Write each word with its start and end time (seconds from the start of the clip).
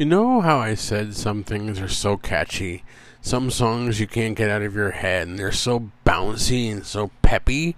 You 0.00 0.06
know 0.06 0.40
how 0.40 0.58
I 0.58 0.76
said 0.76 1.14
some 1.14 1.44
things 1.44 1.78
are 1.78 1.86
so 1.86 2.16
catchy? 2.16 2.84
Some 3.20 3.50
songs 3.50 4.00
you 4.00 4.06
can't 4.06 4.34
get 4.34 4.48
out 4.48 4.62
of 4.62 4.74
your 4.74 4.92
head, 4.92 5.28
and 5.28 5.38
they're 5.38 5.52
so 5.52 5.90
bouncy 6.06 6.72
and 6.72 6.86
so 6.86 7.10
peppy, 7.20 7.76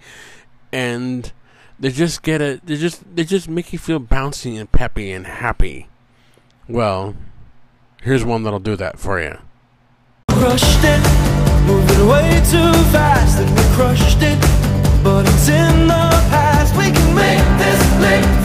and 0.71 1.33
they 1.77 1.89
just 1.89 2.23
get 2.23 2.39
it. 2.41 2.65
They 2.65 2.77
just 2.77 3.03
they 3.13 3.25
just 3.25 3.49
make 3.49 3.73
you 3.73 3.77
feel 3.77 3.99
bouncy 3.99 4.57
and 4.57 4.71
peppy 4.71 5.11
and 5.11 5.27
happy. 5.27 5.89
Well, 6.69 7.13
here's 8.03 8.23
one 8.23 8.43
that'll 8.43 8.61
do 8.61 8.77
that 8.77 8.99
for 8.99 9.21
you. 9.21 9.37
Crushed 10.29 10.79
it, 10.81 11.03
moving 11.67 12.07
way 12.07 12.41
too 12.49 12.71
fast, 12.93 13.37
and 13.39 13.49
we 13.49 13.63
crushed 13.75 14.19
it. 14.21 14.39
But 15.03 15.27
it's 15.27 15.49
in 15.49 15.87
the 15.89 16.09
past. 16.31 16.73
We 16.77 16.85
can 16.85 17.15
make 17.15 17.43
this 17.59 17.83
leap 17.99 18.42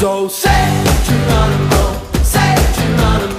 So 0.00 0.28
say 0.28 0.84
Geronimo, 1.06 1.82
say 2.22 2.54
Geronimo, 2.74 3.33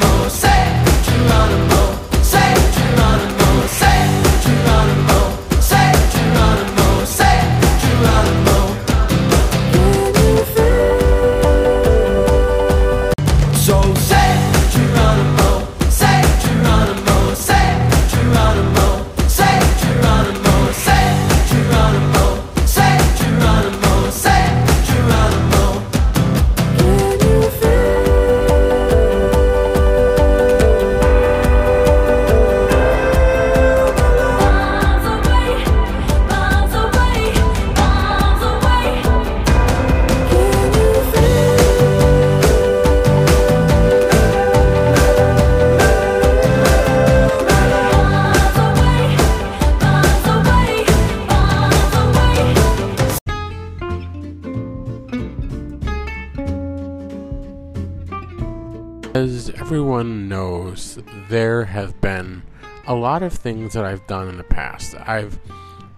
everyone 59.66 60.30
knows, 60.30 61.00
there 61.28 61.66
have 61.66 62.00
been 62.00 62.44
a 62.86 62.94
lot 62.94 63.24
of 63.24 63.34
things 63.34 63.74
that 63.74 63.84
I've 63.84 64.06
done 64.06 64.30
in 64.30 64.38
the 64.38 64.44
past. 64.44 64.94
I've 65.08 65.40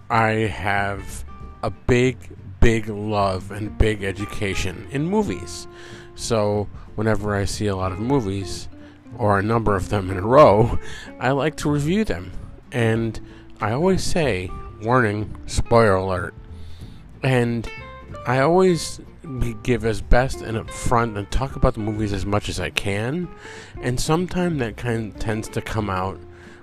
I 0.08 0.30
have 0.48 1.22
a 1.62 1.68
big 1.68 2.16
big 2.60 2.88
love 2.88 3.50
and 3.50 3.76
big 3.76 4.02
education 4.02 4.88
in 4.90 5.04
movies. 5.04 5.68
So, 6.14 6.66
whenever 6.94 7.36
I 7.36 7.44
see 7.44 7.66
a 7.66 7.76
lot 7.76 7.92
of 7.92 7.98
movies 7.98 8.70
or 9.18 9.38
a 9.38 9.42
number 9.42 9.76
of 9.76 9.90
them 9.90 10.10
in 10.10 10.16
a 10.16 10.22
row, 10.22 10.78
I 11.20 11.32
like 11.32 11.56
to 11.56 11.70
review 11.70 12.04
them. 12.04 12.32
And 12.72 13.20
I 13.60 13.72
always 13.72 14.02
say, 14.02 14.50
warning, 14.80 15.36
spoiler 15.44 15.96
alert. 15.96 16.34
And 17.22 17.70
I 18.26 18.38
always 18.38 19.02
give 19.62 19.84
as 19.84 20.00
best 20.00 20.40
and 20.40 20.56
upfront 20.56 21.16
and 21.16 21.30
talk 21.30 21.56
about 21.56 21.74
the 21.74 21.80
movies 21.80 22.12
as 22.12 22.24
much 22.24 22.48
as 22.48 22.58
I 22.58 22.70
can. 22.70 23.28
And 23.82 24.00
sometimes 24.00 24.58
that 24.58 24.76
kind 24.76 25.12
of 25.12 25.20
tends 25.20 25.48
to 25.50 25.60
come 25.60 25.90
out 25.90 26.18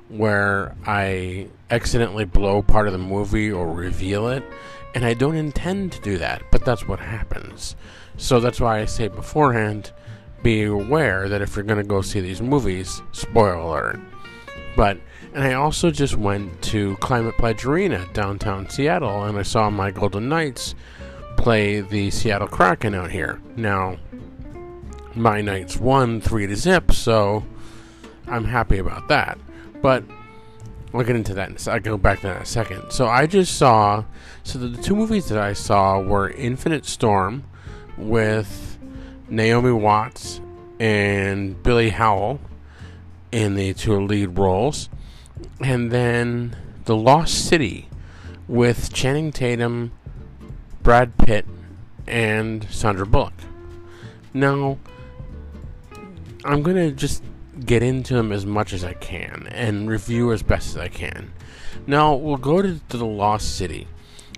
where 0.10 0.76
I 0.86 1.48
accidentally 1.70 2.26
blow 2.26 2.62
part 2.62 2.88
of 2.88 2.94
the 2.94 3.00
movie 3.00 3.52
or 3.52 3.72
reveal 3.72 4.28
it. 4.28 4.44
And 4.94 5.06
I 5.06 5.14
don't 5.14 5.36
intend 5.36 5.92
to 5.94 6.02
do 6.02 6.18
that, 6.18 6.42
but 6.52 6.64
that's 6.64 6.88
what 6.88 7.00
happens. 7.00 7.76
So 8.18 8.40
that's 8.40 8.62
why 8.62 8.80
I 8.80 8.86
say 8.86 9.10
beforehand 9.10 9.92
be 10.42 10.64
aware 10.64 11.28
that 11.28 11.42
if 11.42 11.56
you're 11.56 11.66
going 11.66 11.82
to 11.82 11.88
go 11.88 12.02
see 12.02 12.22
these 12.22 12.42
movies, 12.42 13.02
spoiler 13.12 13.56
alert. 13.56 14.00
But 14.76 15.00
and 15.34 15.44
I 15.44 15.54
also 15.54 15.92
just 15.92 16.16
went 16.16 16.62
to 16.64 16.96
Climate 16.98 17.38
Pledge 17.38 17.66
Arena 17.66 18.08
downtown 18.14 18.70
Seattle 18.70 19.26
and 19.26 19.38
I 19.38 19.44
saw 19.44 19.70
my 19.70 19.92
Golden 19.92 20.30
Knights 20.30 20.76
play 21.38 21.82
the 21.82 22.12
Seattle 22.12 22.48
Kraken 22.48 22.96
out 22.96 23.12
here. 23.12 23.42
Now 23.56 23.98
my 25.16 25.42
Knights 25.42 25.78
won 25.78 26.22
3 26.22 26.48
to 26.48 26.56
zip, 26.56 26.92
so 26.92 27.46
I'm 28.28 28.46
happy 28.46 28.80
about 28.80 29.08
that. 29.08 29.38
But 29.82 30.04
I'll 30.94 31.04
get 31.04 31.16
into 31.16 31.34
that. 31.34 31.50
In 31.50 31.72
I'll 31.72 31.80
go 31.80 31.98
back 31.98 32.22
to 32.22 32.28
that 32.28 32.38
in 32.38 32.42
a 32.44 32.46
second. 32.46 32.92
So 32.92 33.08
I 33.08 33.28
just 33.28 33.58
saw. 33.58 34.06
So 34.44 34.60
the, 34.60 34.68
the 34.68 34.82
two 34.82 34.96
movies 34.96 35.28
that 35.30 35.38
I 35.38 35.54
saw 35.54 36.00
were 36.00 36.30
Infinite 36.30 36.86
Storm 36.86 37.44
with 37.98 38.78
Naomi 39.30 39.72
Watts 39.72 40.40
and 40.80 41.62
Billy 41.64 41.90
Howle 41.90 42.40
in 43.32 43.56
the 43.56 43.74
two 43.74 44.00
lead 44.00 44.38
roles, 44.38 44.90
and 45.60 45.92
then 45.92 46.56
The 46.86 46.96
Lost 46.96 47.46
City 47.46 47.90
with 48.48 48.94
Channing 48.94 49.32
Tatum, 49.32 49.92
Brad 50.86 51.18
Pitt, 51.18 51.48
and 52.06 52.68
Sandra 52.70 53.08
Bullock. 53.08 53.34
Now, 54.36 54.78
I'm 56.44 56.62
gonna 56.62 56.92
just 56.92 57.24
get 57.66 57.82
into 57.82 58.14
them 58.14 58.32
as 58.32 58.46
much 58.46 58.72
as 58.72 58.84
I 58.84 58.94
can 58.94 59.48
and 59.50 59.90
review 59.90 60.32
as 60.32 60.44
best 60.44 60.76
as 60.76 60.78
I 60.78 60.90
can. 60.90 61.34
Now 61.88 62.14
we'll 62.14 62.38
go 62.38 62.62
to, 62.62 62.80
to 62.90 62.98
the 62.98 63.06
Lost 63.06 63.56
City. 63.56 63.88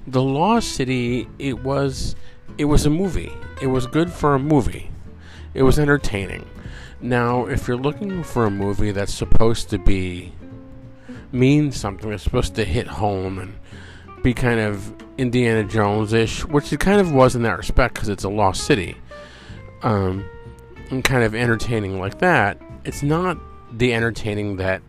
The 0.08 0.22
Lost 0.22 0.72
City, 0.72 1.28
it 1.38 1.66
was, 1.66 2.16
it 2.58 2.64
was 2.64 2.86
a 2.86 2.90
movie. 2.90 3.34
It 3.62 3.68
was 3.68 3.86
good 3.86 4.10
for 4.10 4.34
a 4.34 4.40
movie. 4.40 4.90
It 5.54 5.64
was 5.64 5.78
entertaining. 5.78 6.48
Now, 7.02 7.46
if 7.48 7.68
you're 7.68 7.76
looking 7.76 8.24
for 8.24 8.46
a 8.46 8.52
movie 8.52 8.92
that's 8.92 9.14
supposed 9.14 9.70
to 9.72 9.78
be 9.78 10.32
mean 11.34 11.74
something, 11.74 12.10
it's 12.10 12.24
supposed 12.24 12.56
to 12.56 12.64
hit 12.64 12.88
home 12.88 13.38
and 13.38 13.54
be 14.24 14.34
kind 14.34 14.60
of 14.60 14.94
Indiana 15.18 15.64
Jones-ish, 15.64 16.46
which 16.46 16.72
it 16.74 16.80
kind 16.80 17.02
of 17.02 17.12
was 17.12 17.36
in 17.36 17.44
that 17.44 17.58
respect 17.58 17.94
because 17.94 18.10
it's 18.10 18.24
a 18.24 18.30
lost 18.30 18.66
city, 18.66 18.98
um, 19.84 20.28
and 20.90 21.04
kind 21.04 21.24
of 21.24 21.34
entertaining 21.34 22.00
like 22.00 22.20
that. 22.20 22.60
It's 22.86 23.04
not 23.04 23.38
the 23.72 23.94
entertaining 23.94 24.58
that 24.58 24.82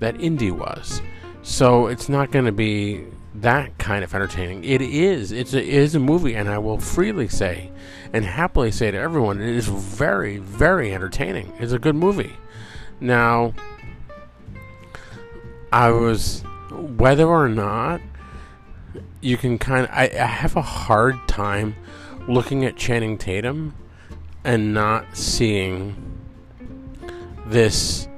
that 0.00 0.20
Indy 0.20 0.50
was, 0.50 1.00
so 1.42 1.86
it's 1.86 2.08
not 2.08 2.30
going 2.32 2.44
to 2.44 2.52
be 2.52 3.04
that 3.36 3.78
kind 3.78 4.04
of 4.04 4.14
entertaining. 4.14 4.64
It 4.64 4.82
is. 4.82 5.32
It's 5.32 5.54
a, 5.54 5.58
it 5.58 5.68
is 5.68 5.94
a 5.94 6.00
movie, 6.00 6.34
and 6.34 6.48
I 6.48 6.58
will 6.58 6.78
freely 6.78 7.28
say, 7.28 7.70
and 8.12 8.24
happily 8.24 8.70
say 8.70 8.90
to 8.90 8.98
everyone, 8.98 9.40
it 9.40 9.48
is 9.48 9.68
very, 9.68 10.38
very 10.38 10.92
entertaining. 10.94 11.52
It's 11.58 11.72
a 11.72 11.78
good 11.78 11.94
movie. 11.94 12.32
Now, 13.00 13.54
I 15.72 15.90
was 15.90 16.42
whether 16.70 17.26
or 17.26 17.48
not 17.48 18.00
you 19.22 19.36
can 19.36 19.58
kind 19.58 19.84
of 19.84 19.90
I, 19.90 20.10
I 20.14 20.26
have 20.26 20.56
a 20.56 20.62
hard 20.62 21.16
time 21.28 21.76
looking 22.28 22.64
at 22.64 22.76
Channing 22.76 23.16
Tatum 23.16 23.74
and 24.44 24.74
not 24.74 25.16
seeing 25.16 25.96
this 27.46 28.08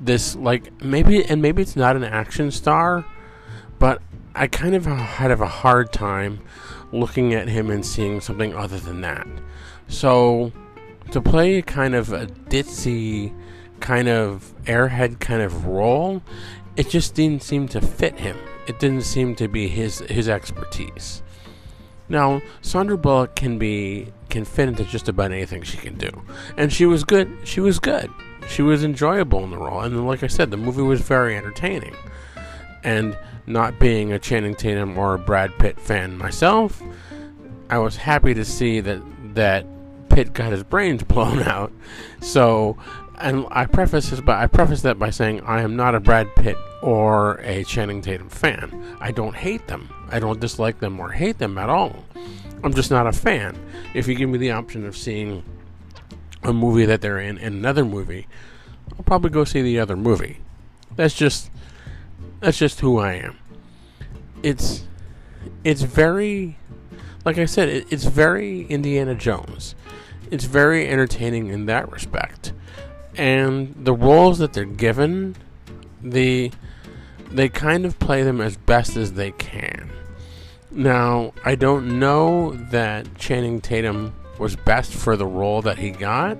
this 0.00 0.34
like 0.34 0.82
maybe 0.82 1.24
and 1.24 1.40
maybe 1.40 1.62
it's 1.62 1.76
not 1.76 1.96
an 1.96 2.04
action 2.04 2.50
star 2.50 3.04
but 3.78 4.02
I 4.34 4.46
kind 4.46 4.74
of 4.74 4.86
had 4.86 5.30
a 5.30 5.46
hard 5.46 5.92
time 5.92 6.40
looking 6.92 7.34
at 7.34 7.48
him 7.48 7.70
and 7.70 7.84
seeing 7.84 8.20
something 8.20 8.54
other 8.54 8.78
than 8.78 9.00
that. 9.00 9.26
So 9.88 10.52
to 11.10 11.20
play 11.20 11.60
kind 11.62 11.94
of 11.94 12.12
a 12.12 12.26
ditzy 12.26 13.34
kind 13.80 14.08
of 14.08 14.54
airhead 14.64 15.20
kind 15.20 15.42
of 15.42 15.66
role, 15.66 16.22
it 16.76 16.88
just 16.88 17.14
didn't 17.14 17.42
seem 17.42 17.68
to 17.68 17.80
fit 17.80 18.20
him. 18.20 18.36
It 18.66 18.78
didn't 18.78 19.02
seem 19.02 19.34
to 19.36 19.48
be 19.48 19.68
his 19.68 20.00
his 20.00 20.28
expertise. 20.28 21.22
Now, 22.08 22.42
Sandra 22.60 22.98
Bullock 22.98 23.34
can 23.36 23.58
be 23.58 24.08
can 24.28 24.44
fit 24.44 24.68
into 24.68 24.84
just 24.84 25.08
about 25.08 25.32
anything 25.32 25.62
she 25.62 25.78
can 25.78 25.96
do, 25.96 26.10
and 26.56 26.72
she 26.72 26.86
was 26.86 27.04
good. 27.04 27.38
She 27.44 27.60
was 27.60 27.78
good. 27.78 28.10
She 28.48 28.62
was 28.62 28.84
enjoyable 28.84 29.44
in 29.44 29.50
the 29.50 29.58
role, 29.58 29.80
and 29.80 30.06
like 30.06 30.22
I 30.22 30.26
said, 30.26 30.50
the 30.50 30.56
movie 30.56 30.82
was 30.82 31.00
very 31.00 31.36
entertaining. 31.36 31.94
And 32.84 33.16
not 33.46 33.78
being 33.78 34.12
a 34.12 34.18
Channing 34.18 34.54
Tatum 34.54 34.98
or 34.98 35.14
a 35.14 35.18
Brad 35.18 35.56
Pitt 35.58 35.80
fan 35.80 36.18
myself, 36.18 36.82
I 37.70 37.78
was 37.78 37.96
happy 37.96 38.34
to 38.34 38.44
see 38.44 38.80
that 38.80 39.00
that 39.34 39.66
Pitt 40.08 40.32
got 40.34 40.52
his 40.52 40.62
brains 40.62 41.02
blown 41.04 41.42
out. 41.42 41.72
So, 42.20 42.76
and 43.22 43.46
I 43.50 43.66
preface 43.66 44.10
this 44.10 44.20
by 44.20 44.42
I 44.42 44.46
preface 44.46 44.82
that 44.82 44.98
by 44.98 45.10
saying 45.10 45.40
I 45.42 45.62
am 45.62 45.76
not 45.76 45.94
a 45.94 46.00
Brad 46.00 46.34
Pitt 46.36 46.56
or 46.82 47.40
a 47.42 47.64
Channing 47.64 48.02
Tatum 48.02 48.28
fan. 48.28 48.96
I 49.00 49.12
don't 49.12 49.34
hate 49.34 49.66
them. 49.68 49.88
I 50.10 50.18
don't 50.18 50.40
dislike 50.40 50.80
them 50.80 51.00
or 51.00 51.10
hate 51.10 51.38
them 51.38 51.56
at 51.58 51.70
all. 51.70 52.04
I'm 52.64 52.74
just 52.74 52.90
not 52.90 53.06
a 53.06 53.12
fan. 53.12 53.58
If 53.94 54.06
you 54.08 54.14
give 54.14 54.28
me 54.28 54.38
the 54.38 54.50
option 54.50 54.84
of 54.84 54.96
seeing 54.96 55.44
a 56.42 56.52
movie 56.52 56.84
that 56.86 57.00
they're 57.00 57.20
in 57.20 57.38
and 57.38 57.54
another 57.54 57.84
movie, 57.84 58.26
I'll 58.96 59.04
probably 59.04 59.30
go 59.30 59.44
see 59.44 59.62
the 59.62 59.78
other 59.78 59.96
movie. 59.96 60.38
That's 60.96 61.14
just 61.14 61.50
that's 62.40 62.58
just 62.58 62.80
who 62.80 62.98
I 62.98 63.14
am. 63.14 63.38
It's 64.42 64.84
it's 65.64 65.82
very 65.82 66.58
like 67.24 67.38
I 67.38 67.44
said, 67.44 67.68
it, 67.68 67.86
it's 67.92 68.04
very 68.04 68.62
Indiana 68.66 69.14
Jones. 69.14 69.74
It's 70.30 70.44
very 70.44 70.88
entertaining 70.88 71.48
in 71.48 71.66
that 71.66 71.90
respect. 71.90 72.52
And 73.16 73.74
the 73.84 73.92
roles 73.92 74.38
that 74.38 74.52
they're 74.52 74.64
given, 74.64 75.36
the 76.02 76.50
they 77.30 77.48
kind 77.48 77.86
of 77.86 77.98
play 77.98 78.22
them 78.22 78.40
as 78.40 78.56
best 78.56 78.96
as 78.96 79.14
they 79.14 79.32
can. 79.32 79.90
Now, 80.70 81.32
I 81.44 81.54
don't 81.54 81.98
know 81.98 82.52
that 82.70 83.16
Channing 83.16 83.60
Tatum 83.60 84.14
was 84.38 84.56
best 84.56 84.92
for 84.92 85.16
the 85.16 85.26
role 85.26 85.62
that 85.62 85.78
he 85.78 85.90
got. 85.90 86.38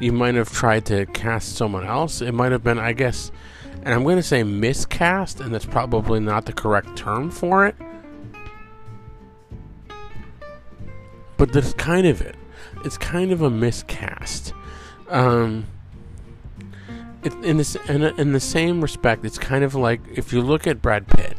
You 0.00 0.12
might 0.12 0.34
have 0.34 0.50
tried 0.50 0.86
to 0.86 1.06
cast 1.06 1.56
someone 1.56 1.86
else. 1.86 2.20
It 2.20 2.32
might 2.32 2.52
have 2.52 2.64
been, 2.64 2.78
I 2.78 2.92
guess, 2.92 3.30
and 3.82 3.94
I'm 3.94 4.02
going 4.02 4.16
to 4.16 4.22
say 4.22 4.42
miscast, 4.42 5.40
and 5.40 5.54
that's 5.54 5.66
probably 5.66 6.20
not 6.20 6.46
the 6.46 6.52
correct 6.52 6.96
term 6.96 7.30
for 7.30 7.66
it. 7.66 7.76
But 11.36 11.52
that's 11.52 11.72
kind 11.74 12.06
of 12.06 12.20
it. 12.20 12.36
It's 12.84 12.98
kind 12.98 13.32
of 13.32 13.42
a 13.42 13.50
miscast. 13.50 14.52
Um, 15.08 15.66
it, 17.22 17.32
in 17.44 17.56
this 17.56 17.76
in, 17.88 18.02
in 18.02 18.32
the 18.32 18.40
same 18.40 18.80
respect, 18.80 19.24
it's 19.24 19.38
kind 19.38 19.64
of 19.64 19.74
like 19.74 20.00
if 20.14 20.32
you 20.32 20.40
look 20.40 20.66
at 20.66 20.80
Brad 20.80 21.06
Pitt, 21.06 21.36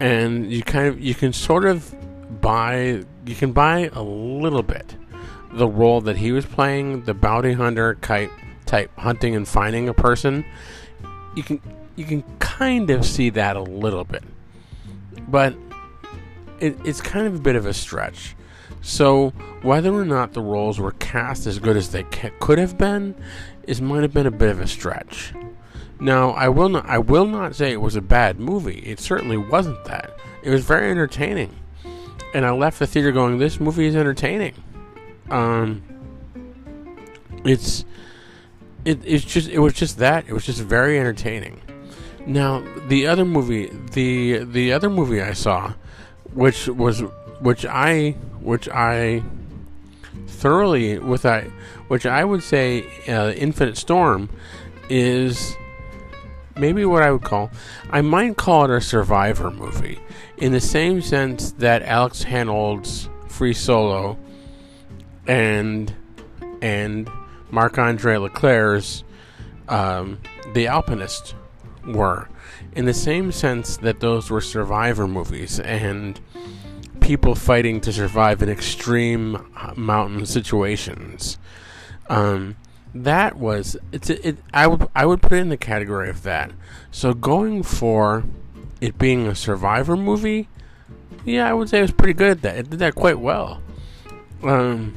and 0.00 0.52
you 0.52 0.62
kind 0.62 0.86
of 0.88 1.00
you 1.00 1.14
can 1.14 1.32
sort 1.32 1.64
of 1.64 1.94
buy 2.40 3.02
you 3.26 3.34
can 3.34 3.52
buy 3.52 3.90
a 3.92 4.02
little 4.02 4.62
bit 4.62 4.96
the 5.52 5.68
role 5.68 6.00
that 6.00 6.16
he 6.16 6.32
was 6.32 6.44
playing, 6.44 7.02
the 7.04 7.14
bounty 7.14 7.52
hunter 7.52 7.94
type 7.96 8.30
type 8.66 8.90
hunting 8.98 9.36
and 9.36 9.46
finding 9.46 9.88
a 9.88 9.94
person. 9.94 10.44
You 11.34 11.42
can 11.42 11.60
you 11.96 12.04
can 12.04 12.22
kind 12.38 12.90
of 12.90 13.04
see 13.04 13.30
that 13.30 13.56
a 13.56 13.62
little 13.62 14.04
bit, 14.04 14.24
but 15.28 15.54
it, 16.60 16.76
it's 16.84 17.00
kind 17.00 17.26
of 17.26 17.36
a 17.36 17.38
bit 17.38 17.56
of 17.56 17.66
a 17.66 17.74
stretch. 17.74 18.34
So 18.84 19.30
whether 19.62 19.92
or 19.94 20.04
not 20.04 20.34
the 20.34 20.42
roles 20.42 20.78
were 20.78 20.92
cast 20.92 21.46
as 21.46 21.58
good 21.58 21.74
as 21.74 21.90
they 21.90 22.02
ca- 22.02 22.30
could 22.38 22.58
have 22.58 22.76
been, 22.76 23.14
is 23.66 23.80
might 23.80 24.02
have 24.02 24.12
been 24.12 24.26
a 24.26 24.30
bit 24.30 24.50
of 24.50 24.60
a 24.60 24.66
stretch. 24.66 25.32
Now, 25.98 26.32
I 26.32 26.50
will 26.50 26.68
not 26.68 26.86
I 26.86 26.98
will 26.98 27.24
not 27.24 27.54
say 27.54 27.72
it 27.72 27.80
was 27.80 27.96
a 27.96 28.02
bad 28.02 28.38
movie. 28.38 28.80
It 28.80 29.00
certainly 29.00 29.38
wasn't 29.38 29.82
that. 29.86 30.14
It 30.42 30.50
was 30.50 30.64
very 30.66 30.90
entertaining. 30.90 31.56
And 32.34 32.44
I 32.44 32.50
left 32.50 32.78
the 32.78 32.86
theater 32.86 33.10
going, 33.10 33.38
this 33.38 33.58
movie 33.58 33.86
is 33.86 33.96
entertaining. 33.96 34.54
Um 35.30 35.82
it's 37.42 37.86
it, 38.84 39.00
it's 39.02 39.24
just 39.24 39.48
it 39.48 39.60
was 39.60 39.72
just 39.72 39.96
that. 39.98 40.26
It 40.28 40.34
was 40.34 40.44
just 40.44 40.60
very 40.60 41.00
entertaining. 41.00 41.62
Now, 42.26 42.62
the 42.88 43.06
other 43.06 43.24
movie, 43.24 43.70
the 43.92 44.44
the 44.44 44.74
other 44.74 44.90
movie 44.90 45.22
I 45.22 45.32
saw, 45.32 45.72
which 46.34 46.68
was 46.68 47.02
which 47.40 47.64
I 47.64 48.16
which 48.44 48.68
I 48.68 49.22
thoroughly 50.28 50.98
with 50.98 51.26
I 51.26 51.50
which 51.88 52.06
I 52.06 52.24
would 52.24 52.42
say 52.42 52.86
uh, 53.08 53.32
Infinite 53.32 53.76
Storm 53.76 54.28
is 54.88 55.56
maybe 56.56 56.84
what 56.84 57.02
I 57.02 57.10
would 57.10 57.22
call 57.22 57.50
I 57.90 58.00
might 58.02 58.36
call 58.36 58.64
it 58.64 58.70
a 58.70 58.80
survivor 58.80 59.50
movie 59.50 59.98
in 60.36 60.52
the 60.52 60.60
same 60.60 61.00
sense 61.00 61.52
that 61.52 61.82
Alex 61.82 62.24
Honnold's 62.24 63.08
Free 63.28 63.54
Solo 63.54 64.18
and 65.26 65.92
and 66.62 67.10
Marc 67.50 67.78
Andre 67.78 68.16
Leclerc's 68.16 69.04
um, 69.68 70.18
The 70.54 70.66
Alpinist 70.66 71.34
were. 71.86 72.28
In 72.74 72.86
the 72.86 72.94
same 72.94 73.30
sense 73.32 73.76
that 73.78 74.00
those 74.00 74.30
were 74.30 74.40
survivor 74.40 75.06
movies 75.06 75.60
and 75.60 76.20
people 77.04 77.34
fighting 77.34 77.82
to 77.82 77.92
survive 77.92 78.42
in 78.42 78.48
extreme 78.48 79.36
uh, 79.56 79.74
mountain 79.76 80.24
situations. 80.24 81.38
Um, 82.08 82.56
that 82.94 83.36
was 83.36 83.76
it's 83.92 84.08
a, 84.08 84.28
it. 84.28 84.38
I 84.54 84.66
would 84.66 84.88
I 84.94 85.04
would 85.04 85.20
put 85.20 85.32
it 85.32 85.36
in 85.36 85.50
the 85.50 85.58
category 85.58 86.08
of 86.08 86.22
that. 86.22 86.52
So 86.90 87.12
going 87.12 87.62
for 87.62 88.24
it 88.80 88.96
being 88.96 89.26
a 89.26 89.34
survivor 89.34 89.96
movie, 89.98 90.48
yeah, 91.26 91.48
I 91.48 91.52
would 91.52 91.68
say 91.68 91.80
it 91.80 91.82
was 91.82 91.90
pretty 91.90 92.14
good 92.14 92.30
at 92.30 92.42
that. 92.42 92.56
It 92.56 92.70
did 92.70 92.78
that 92.78 92.94
quite 92.94 93.18
well. 93.18 93.60
Um, 94.42 94.94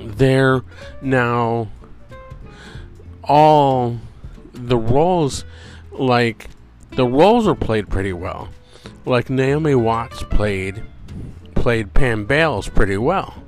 they're 0.00 0.62
now 1.02 1.68
all 3.24 3.98
the 4.54 4.78
roles 4.78 5.44
like 5.92 6.48
the 6.92 7.06
roles 7.06 7.46
are 7.46 7.54
played 7.54 7.90
pretty 7.90 8.14
well. 8.14 8.48
Like 9.08 9.30
Naomi 9.30 9.74
Watts 9.74 10.22
played 10.24 10.82
played 11.54 11.94
Pam 11.94 12.26
Bales 12.26 12.68
pretty 12.68 12.98
well. 12.98 13.42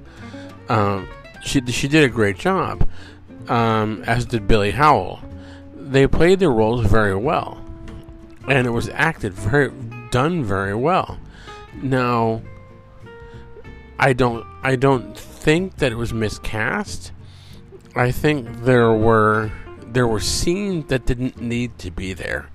Um, 0.71 1.07
she 1.45 1.61
she 1.67 1.87
did 1.87 2.03
a 2.03 2.09
great 2.09 2.39
job, 2.39 2.89
um, 3.47 4.03
as 4.07 4.25
did 4.25 4.49
Billy 4.49 4.71
Howle. 4.71 5.21
They 5.75 6.07
played 6.07 6.39
their 6.39 6.51
roles 6.51 6.87
very 6.87 7.15
well, 7.15 7.62
and 8.49 8.67
it 8.67 8.71
was 8.71 8.89
acted 8.89 9.35
very 9.35 9.71
done 10.11 10.43
very 10.45 10.75
well. 10.75 11.19
Now, 11.83 12.41
I 13.99 14.15
don't 14.15 14.47
I 14.63 14.77
don't 14.77 15.15
think 15.17 15.77
that 15.77 15.93
it 15.93 15.97
was 15.97 16.15
miscast. 16.15 17.13
I 17.95 18.13
think 18.13 18.63
there 18.63 18.93
were 18.93 19.53
there 19.85 20.06
were 20.06 20.21
scenes 20.21 20.87
that 20.87 21.05
didn't 21.05 21.39
need 21.39 21.79
to 21.81 21.91
be 21.91 22.15
there. 22.15 22.49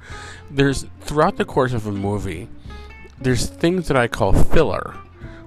There's 0.49 0.87
throughout 1.01 1.37
the 1.37 1.45
course 1.45 1.73
of 1.73 1.85
a 1.85 1.91
movie, 1.91 2.47
there's 3.19 3.47
things 3.47 3.87
that 3.87 3.97
I 3.97 4.07
call 4.07 4.33
filler, 4.33 4.95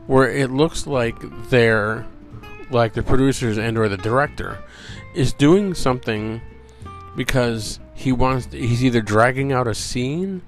where 0.06 0.30
it 0.30 0.50
looks 0.50 0.86
like 0.86 1.16
they're 1.50 2.06
like 2.70 2.94
the 2.94 3.02
producers 3.02 3.58
and 3.58 3.78
or 3.78 3.88
the 3.88 3.96
director 3.96 4.58
is 5.14 5.32
doing 5.32 5.74
something 5.74 6.40
because 7.16 7.80
he 7.94 8.12
wants 8.12 8.46
to, 8.46 8.58
he's 8.58 8.84
either 8.84 9.00
dragging 9.00 9.52
out 9.52 9.66
a 9.66 9.74
scene 9.74 10.42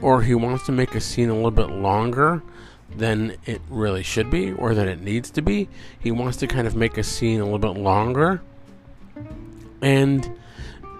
or 0.00 0.22
he 0.22 0.34
wants 0.34 0.66
to 0.66 0.72
make 0.72 0.94
a 0.94 1.00
scene 1.00 1.28
a 1.28 1.34
little 1.34 1.50
bit 1.50 1.70
longer 1.70 2.42
than 2.96 3.36
it 3.46 3.60
really 3.68 4.02
should 4.02 4.30
be 4.30 4.52
or 4.52 4.74
than 4.74 4.88
it 4.88 5.00
needs 5.00 5.30
to 5.30 5.42
be. 5.42 5.68
He 5.98 6.10
wants 6.10 6.36
to 6.38 6.46
kind 6.46 6.66
of 6.66 6.74
make 6.74 6.98
a 6.98 7.02
scene 7.02 7.40
a 7.40 7.44
little 7.44 7.58
bit 7.58 7.80
longer. 7.80 8.42
And 9.80 10.38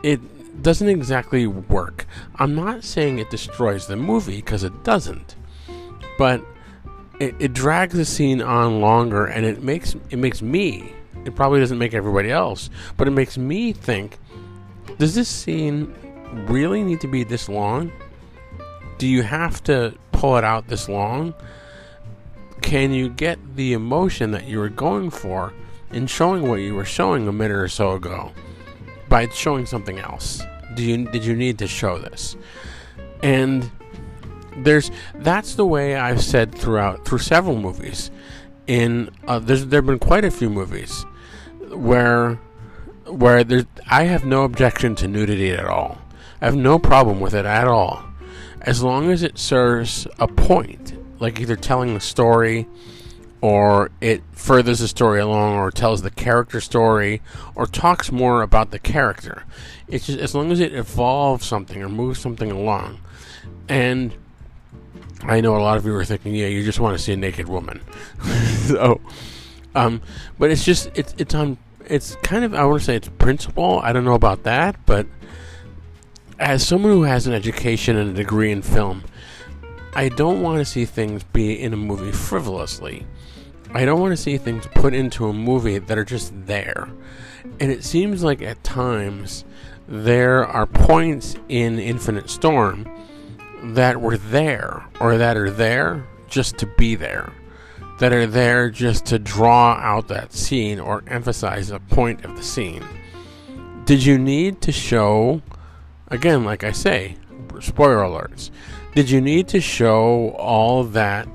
it 0.03 0.63
doesn't 0.63 0.89
exactly 0.89 1.47
work. 1.47 2.07
I'm 2.37 2.55
not 2.55 2.85
saying 2.85 3.19
it 3.19 3.31
destroys 3.31 3.87
the 3.87 3.97
movie 3.97 4.37
because 4.37 4.65
it 4.65 4.85
doesn't. 4.85 5.35
But 6.21 6.45
it, 7.19 7.35
it 7.39 7.55
drags 7.55 7.95
the 7.95 8.05
scene 8.05 8.43
on 8.43 8.83
longer 8.83 9.25
and 9.25 9.47
it 9.47 9.63
makes 9.63 9.97
it 10.11 10.19
makes 10.19 10.43
me 10.43 10.93
it 11.25 11.35
probably 11.35 11.61
doesn't 11.61 11.79
make 11.79 11.95
everybody 11.95 12.31
else, 12.31 12.69
but 12.99 13.09
it 13.09 13.13
makes 13.13 13.39
me 13.39 13.73
think 13.73 14.19
does 14.99 15.15
this 15.15 15.31
scene 15.31 15.95
really 16.47 16.85
need 16.85 17.01
to 17.01 17.09
be 17.09 17.25
this 17.25 17.49
long? 17.49 17.91
Do 18.99 19.09
you 19.09 19.23
have 19.23 19.63
to 19.65 19.95
pull 20.13 20.37
it 20.37 20.45
out 20.45 20.69
this 20.69 20.91
long? 20.91 21.33
Can 22.61 22.93
you 22.93 23.09
get 23.09 23.39
the 23.57 23.73
emotion 23.73 24.33
that 24.33 24.45
you 24.47 24.59
were 24.59 24.69
going 24.69 25.09
for 25.09 25.55
in 25.91 26.07
showing 26.07 26.47
what 26.47 26.57
you 26.57 26.75
were 26.75 26.85
showing 26.85 27.29
a 27.29 27.33
minute 27.33 27.57
or 27.57 27.69
so 27.69 27.93
ago 27.93 28.31
by 29.09 29.27
showing 29.29 29.65
something 29.65 29.99
else? 29.99 30.43
Do 30.75 30.85
you 30.85 31.07
did 31.07 31.25
you 31.25 31.35
need 31.35 31.59
to 31.61 31.67
show 31.67 31.97
this? 31.97 32.37
And 33.23 33.71
there's 34.65 34.91
that's 35.17 35.55
the 35.55 35.67
way 35.67 35.97
I've 35.97 36.23
said 36.23 36.55
throughout 36.55 37.05
through 37.05 37.19
several 37.19 37.57
movies. 37.57 38.11
In 38.67 39.11
uh, 39.27 39.39
there's 39.39 39.67
there've 39.67 39.87
been 39.87 39.99
quite 39.99 40.25
a 40.25 40.31
few 40.31 40.51
movies 40.51 41.05
where 41.71 42.39
where 43.07 43.45
I 43.91 44.05
have 44.05 44.25
no 44.25 44.45
objection 44.45 44.95
to 44.97 45.09
nudity 45.09 45.51
at 45.51 45.65
all. 45.65 45.99
I 46.41 46.47
have 46.47 46.57
no 46.57 46.79
problem 46.79 47.21
with 47.21 47.35
it 47.35 47.45
at 47.45 47.67
all, 47.67 48.03
as 48.61 48.83
long 48.83 49.11
as 49.11 49.23
it 49.23 49.39
serves 49.39 50.07
a 50.19 50.27
point, 50.27 50.95
like 51.21 51.41
either 51.41 51.57
telling 51.57 51.95
the 51.95 52.01
story, 52.01 52.67
or 53.41 53.91
it 54.01 54.23
furthers 54.33 54.79
the 54.79 54.89
story 54.89 55.21
along, 55.21 55.57
or 55.57 55.71
tells 55.71 56.03
the 56.03 56.11
character 56.11 56.61
story, 56.61 57.21
or 57.55 57.67
talks 57.67 58.11
more 58.11 58.43
about 58.43 58.71
the 58.71 58.79
character. 58.79 59.45
It's 59.89 60.07
just 60.07 60.19
as 60.19 60.35
long 60.35 60.53
as 60.53 60.61
it 60.61 60.73
evolves 60.73 61.45
something 61.45 61.83
or 61.83 61.89
moves 61.89 62.21
something 62.21 62.51
along, 62.51 63.01
and 63.69 64.15
I 65.23 65.41
know 65.41 65.57
a 65.57 65.61
lot 65.61 65.77
of 65.77 65.85
you 65.85 65.95
are 65.95 66.05
thinking, 66.05 66.35
yeah, 66.35 66.47
you 66.47 66.65
just 66.65 66.81
want 66.81 66.97
to 66.97 67.03
see 67.03 67.13
a 67.13 67.17
naked 67.17 67.49
woman. 67.49 67.81
so, 68.67 69.01
um, 69.75 70.01
but 70.39 70.51
it's 70.51 70.65
just 70.65 70.91
it's 70.95 71.15
it's 71.19 71.35
on 71.35 71.59
it's 71.87 72.17
kind 72.23 72.45
of 72.45 72.55
I 72.55 72.65
want 72.65 72.81
to 72.81 72.85
say 72.85 72.97
it's 72.97 73.09
principle. 73.09 73.81
I 73.83 73.93
don't 73.93 74.05
know 74.05 74.15
about 74.15 74.45
that, 74.45 74.77
but 74.87 75.07
as 76.39 76.67
someone 76.67 76.93
who 76.93 77.03
has 77.03 77.27
an 77.27 77.35
education 77.35 77.97
and 77.97 78.11
a 78.11 78.15
degree 78.15 78.51
in 78.51 78.63
film, 78.63 79.05
I 79.95 80.09
don't 80.09 80.41
want 80.41 80.59
to 80.59 80.65
see 80.65 80.85
things 80.85 81.23
be 81.25 81.61
in 81.61 81.73
a 81.73 81.77
movie 81.77 82.13
frivolously. 82.13 83.07
I 83.73 83.85
don't 83.85 84.01
want 84.01 84.13
to 84.13 84.17
see 84.17 84.39
things 84.39 84.67
put 84.75 84.95
into 84.95 85.27
a 85.27 85.33
movie 85.33 85.79
that 85.79 85.99
are 85.99 86.05
just 86.05 86.33
there. 86.47 86.89
And 87.61 87.71
it 87.71 87.85
seems 87.85 88.23
like 88.23 88.43
at 88.43 88.63
times 88.65 89.45
there 89.87 90.47
are 90.47 90.67
points 90.67 91.37
in 91.49 91.79
Infinite 91.79 92.31
Storm 92.31 92.89
that 93.63 94.01
were 94.01 94.17
there 94.17 94.87
or 95.01 95.17
that 95.19 95.37
are 95.37 95.51
there 95.51 96.07
just 96.29 96.59
to 96.59 96.67
be 96.79 96.95
there. 96.95 97.33
That 97.99 98.13
are 98.13 98.27
there 98.27 98.71
just 98.71 99.07
to 99.07 99.19
draw 99.19 99.73
out 99.75 100.09
that 100.09 100.33
scene 100.33 100.81
or 100.81 101.05
emphasize 101.07 101.71
a 101.71 101.81
point 101.81 102.25
of 102.25 102.37
the 102.37 102.43
scene. 102.43 102.85
Did 103.85 104.05
you 104.05 104.19
need 104.19 104.61
to 104.63 104.73
show, 104.73 105.43
again, 106.09 106.45
like 106.45 106.65
I 106.65 106.73
say, 106.73 107.17
spoiler 107.61 107.97
alerts, 107.97 108.51
did 108.95 109.11
you 109.11 109.21
need 109.21 109.49
to 109.49 109.61
show 109.61 110.31
all 110.39 110.85
that 110.85 111.29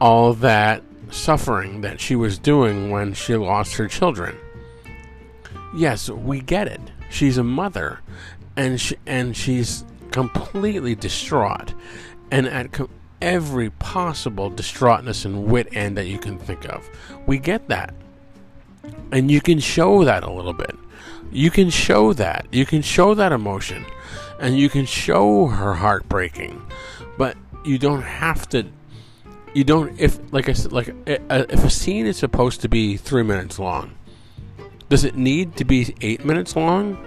all 0.00 0.32
that 0.32 0.82
suffering 1.10 1.82
that 1.82 2.00
she 2.00 2.16
was 2.16 2.38
doing 2.38 2.90
when 2.90 3.12
she 3.12 3.36
lost 3.36 3.74
her 3.74 3.88
children. 3.88 4.36
Yes, 5.74 6.08
we 6.08 6.40
get 6.40 6.66
it. 6.66 6.80
She's 7.10 7.38
a 7.38 7.44
mother, 7.44 8.00
and 8.56 8.80
she, 8.80 8.96
and 9.06 9.36
she's 9.36 9.84
completely 10.10 10.94
distraught, 10.94 11.74
and 12.30 12.46
at 12.46 12.72
co- 12.72 12.90
every 13.20 13.70
possible 13.70 14.50
distraughtness 14.50 15.24
and 15.24 15.46
wit 15.46 15.68
end 15.72 15.96
that 15.96 16.06
you 16.06 16.18
can 16.18 16.38
think 16.38 16.64
of. 16.68 16.88
We 17.26 17.38
get 17.38 17.68
that, 17.68 17.94
and 19.12 19.30
you 19.30 19.40
can 19.40 19.60
show 19.60 20.04
that 20.04 20.24
a 20.24 20.30
little 20.30 20.52
bit. 20.52 20.76
You 21.32 21.50
can 21.50 21.70
show 21.70 22.12
that. 22.14 22.46
You 22.50 22.66
can 22.66 22.82
show 22.82 23.14
that 23.14 23.32
emotion, 23.32 23.84
and 24.40 24.58
you 24.58 24.68
can 24.68 24.86
show 24.86 25.46
her 25.46 25.74
heartbreaking, 25.74 26.60
but 27.16 27.36
you 27.64 27.78
don't 27.78 28.02
have 28.02 28.48
to 28.50 28.66
you 29.54 29.64
don't 29.64 29.98
if 29.98 30.18
like 30.32 30.48
I 30.48 30.52
said 30.52 30.72
like 30.72 30.88
uh, 30.88 31.44
if 31.48 31.64
a 31.64 31.70
scene 31.70 32.06
is 32.06 32.16
supposed 32.16 32.60
to 32.62 32.68
be 32.68 32.96
three 32.96 33.22
minutes 33.22 33.58
long, 33.58 33.92
does 34.88 35.04
it 35.04 35.16
need 35.16 35.56
to 35.56 35.64
be 35.64 35.94
eight 36.00 36.24
minutes 36.24 36.56
long? 36.56 36.98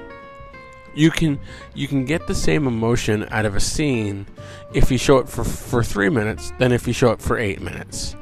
You 0.95 1.09
can 1.11 1.39
you 1.73 1.87
can 1.87 2.05
get 2.05 2.27
the 2.27 2.35
same 2.35 2.67
emotion 2.67 3.27
out 3.31 3.45
of 3.45 3.55
a 3.55 3.59
scene 3.59 4.27
if 4.73 4.91
you 4.91 4.97
show 4.97 5.17
it 5.17 5.27
for 5.27 5.43
for 5.43 5.83
three 5.83 6.09
minutes 6.09 6.51
than 6.59 6.71
if 6.71 6.87
you 6.87 6.93
show 6.93 7.11
it 7.11 7.21
for 7.21 7.37
eight 7.37 7.61
minutes, 7.61 8.15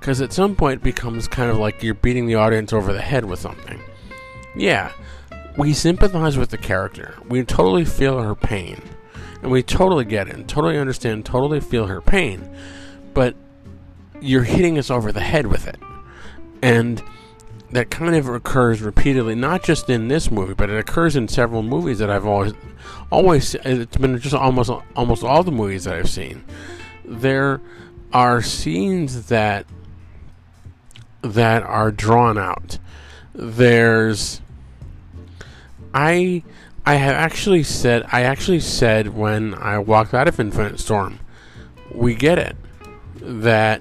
because 0.00 0.20
at 0.20 0.32
some 0.32 0.56
point 0.56 0.80
it 0.80 0.84
becomes 0.84 1.28
kind 1.28 1.50
of 1.50 1.58
like 1.58 1.82
you're 1.82 1.94
beating 1.94 2.26
the 2.26 2.36
audience 2.36 2.72
over 2.72 2.92
the 2.92 3.02
head 3.02 3.24
with 3.24 3.38
something. 3.38 3.80
Yeah, 4.56 4.92
we 5.58 5.72
sympathize 5.72 6.38
with 6.38 6.50
the 6.50 6.58
character. 6.58 7.14
We 7.28 7.44
totally 7.44 7.84
feel 7.84 8.22
her 8.22 8.34
pain, 8.34 8.80
and 9.42 9.50
we 9.50 9.62
totally 9.62 10.04
get 10.04 10.28
it, 10.28 10.34
and 10.34 10.48
totally 10.48 10.78
understand, 10.78 11.26
totally 11.26 11.60
feel 11.60 11.86
her 11.86 12.00
pain, 12.00 12.56
but 13.12 13.34
you're 14.20 14.44
hitting 14.44 14.78
us 14.78 14.90
over 14.90 15.12
the 15.12 15.20
head 15.20 15.46
with 15.46 15.66
it. 15.66 15.76
And 16.62 17.02
that 17.74 17.90
kind 17.90 18.14
of 18.14 18.28
occurs 18.28 18.80
repeatedly, 18.82 19.34
not 19.34 19.64
just 19.64 19.90
in 19.90 20.06
this 20.06 20.30
movie, 20.30 20.54
but 20.54 20.70
it 20.70 20.78
occurs 20.78 21.16
in 21.16 21.26
several 21.26 21.60
movies 21.60 21.98
that 21.98 22.08
I've 22.08 22.24
always, 22.24 22.52
always. 23.10 23.56
It's 23.56 23.96
been 23.96 24.16
just 24.20 24.34
almost 24.34 24.70
almost 24.94 25.24
all 25.24 25.42
the 25.42 25.50
movies 25.50 25.82
that 25.84 25.94
I've 25.94 26.08
seen. 26.08 26.44
There 27.04 27.60
are 28.12 28.40
scenes 28.40 29.26
that 29.26 29.66
that 31.22 31.64
are 31.64 31.90
drawn 31.90 32.38
out. 32.38 32.78
There's, 33.34 34.40
I, 35.92 36.44
I 36.86 36.94
have 36.94 37.16
actually 37.16 37.64
said, 37.64 38.06
I 38.12 38.22
actually 38.22 38.60
said 38.60 39.16
when 39.16 39.54
I 39.54 39.78
walked 39.78 40.14
out 40.14 40.28
of 40.28 40.38
Infinite 40.38 40.78
Storm, 40.78 41.18
we 41.90 42.14
get 42.14 42.38
it 42.38 42.56
that 43.16 43.80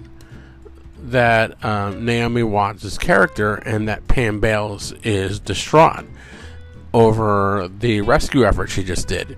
that 1.04 1.64
um, 1.64 2.06
Naomi 2.06 2.44
Watts' 2.44 2.98
character 2.98 3.56
and 3.56 3.88
that 3.88 4.08
Pam 4.08 4.40
Bales 4.40 4.94
is 5.04 5.40
distraught 5.40 6.06
over 6.94 7.70
the 7.80 8.02
rescue 8.02 8.46
effort 8.46 8.68
she 8.68 8.84
just 8.84 9.08
did. 9.08 9.38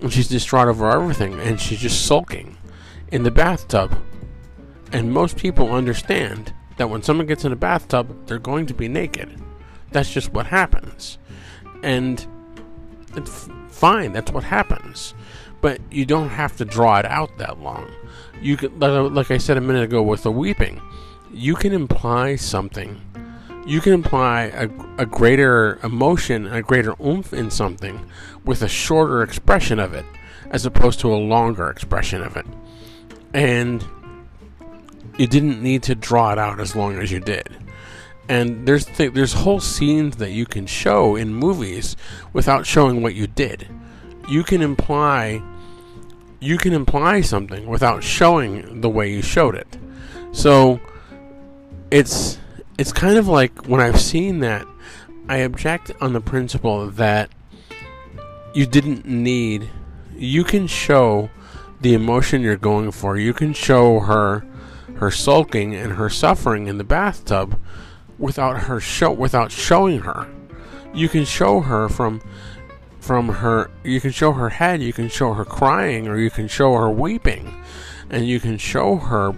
And 0.00 0.12
she's 0.12 0.28
distraught 0.28 0.68
over 0.68 0.90
everything, 0.90 1.38
and 1.40 1.60
she's 1.60 1.80
just 1.80 2.06
sulking 2.06 2.58
in 3.12 3.22
the 3.22 3.30
bathtub. 3.30 3.96
And 4.92 5.12
most 5.12 5.36
people 5.36 5.72
understand 5.72 6.52
that 6.76 6.90
when 6.90 7.02
someone 7.02 7.26
gets 7.26 7.44
in 7.44 7.52
a 7.52 7.56
bathtub, 7.56 8.26
they're 8.26 8.38
going 8.38 8.66
to 8.66 8.74
be 8.74 8.88
naked. 8.88 9.40
That's 9.92 10.12
just 10.12 10.32
what 10.32 10.46
happens. 10.46 11.18
And 11.82 12.26
it's 13.16 13.48
fine, 13.68 14.12
that's 14.12 14.32
what 14.32 14.44
happens. 14.44 15.14
But 15.60 15.80
you 15.90 16.04
don't 16.04 16.28
have 16.28 16.56
to 16.56 16.64
draw 16.64 16.98
it 16.98 17.06
out 17.06 17.38
that 17.38 17.60
long. 17.60 17.90
You 18.42 18.56
could, 18.56 18.78
like 18.80 19.30
I 19.30 19.38
said 19.38 19.56
a 19.56 19.60
minute 19.60 19.84
ago 19.84 20.02
with 20.02 20.24
the 20.24 20.32
weeping, 20.32 20.82
you 21.34 21.54
can 21.54 21.72
imply 21.72 22.36
something. 22.36 23.00
You 23.66 23.80
can 23.80 23.92
imply 23.92 24.44
a, 24.44 24.68
a 24.98 25.06
greater 25.06 25.78
emotion, 25.82 26.46
a 26.46 26.62
greater 26.62 26.94
oomph 27.02 27.32
in 27.32 27.50
something 27.50 28.06
with 28.44 28.62
a 28.62 28.68
shorter 28.68 29.22
expression 29.22 29.78
of 29.78 29.94
it, 29.94 30.04
as 30.50 30.66
opposed 30.66 31.00
to 31.00 31.12
a 31.12 31.16
longer 31.16 31.70
expression 31.70 32.22
of 32.22 32.36
it. 32.36 32.46
And 33.32 33.84
you 35.18 35.26
didn't 35.26 35.62
need 35.62 35.82
to 35.84 35.94
draw 35.94 36.32
it 36.32 36.38
out 36.38 36.60
as 36.60 36.76
long 36.76 36.98
as 36.98 37.10
you 37.10 37.20
did. 37.20 37.48
And 38.28 38.66
there's 38.66 38.86
th- 38.86 39.12
there's 39.12 39.32
whole 39.32 39.60
scenes 39.60 40.16
that 40.16 40.30
you 40.30 40.46
can 40.46 40.66
show 40.66 41.14
in 41.14 41.34
movies 41.34 41.96
without 42.32 42.66
showing 42.66 43.02
what 43.02 43.14
you 43.14 43.26
did. 43.26 43.68
You 44.28 44.44
can 44.44 44.62
imply 44.62 45.42
you 46.40 46.58
can 46.58 46.72
imply 46.72 47.22
something 47.22 47.66
without 47.66 48.02
showing 48.02 48.80
the 48.80 48.88
way 48.88 49.10
you 49.10 49.22
showed 49.22 49.54
it. 49.54 49.78
So 50.32 50.80
it's 51.94 52.40
it's 52.76 52.92
kind 52.92 53.16
of 53.16 53.28
like 53.28 53.68
when 53.68 53.80
I've 53.80 54.00
seen 54.00 54.40
that, 54.40 54.66
I 55.28 55.38
object 55.38 55.92
on 56.00 56.12
the 56.12 56.20
principle 56.20 56.90
that 56.90 57.30
you 58.52 58.66
didn't 58.66 59.06
need. 59.06 59.70
You 60.16 60.42
can 60.42 60.66
show 60.66 61.30
the 61.80 61.94
emotion 61.94 62.42
you're 62.42 62.56
going 62.56 62.90
for. 62.90 63.16
You 63.16 63.32
can 63.32 63.52
show 63.52 64.00
her 64.00 64.44
her 64.96 65.12
sulking 65.12 65.76
and 65.76 65.92
her 65.92 66.10
suffering 66.10 66.66
in 66.66 66.78
the 66.78 66.84
bathtub 66.84 67.60
without 68.18 68.64
her 68.64 68.80
show 68.80 69.12
without 69.12 69.52
showing 69.52 70.00
her. 70.00 70.28
You 70.92 71.08
can 71.08 71.24
show 71.24 71.60
her 71.60 71.88
from 71.88 72.20
from 72.98 73.28
her 73.28 73.70
you 73.84 74.00
can 74.00 74.10
show 74.10 74.32
her 74.32 74.48
head, 74.48 74.82
you 74.82 74.92
can 74.92 75.08
show 75.08 75.32
her 75.34 75.44
crying 75.44 76.08
or 76.08 76.18
you 76.18 76.30
can 76.30 76.48
show 76.48 76.74
her 76.74 76.90
weeping 76.90 77.54
and 78.10 78.26
you 78.26 78.40
can 78.40 78.58
show 78.58 78.96
her 78.96 79.32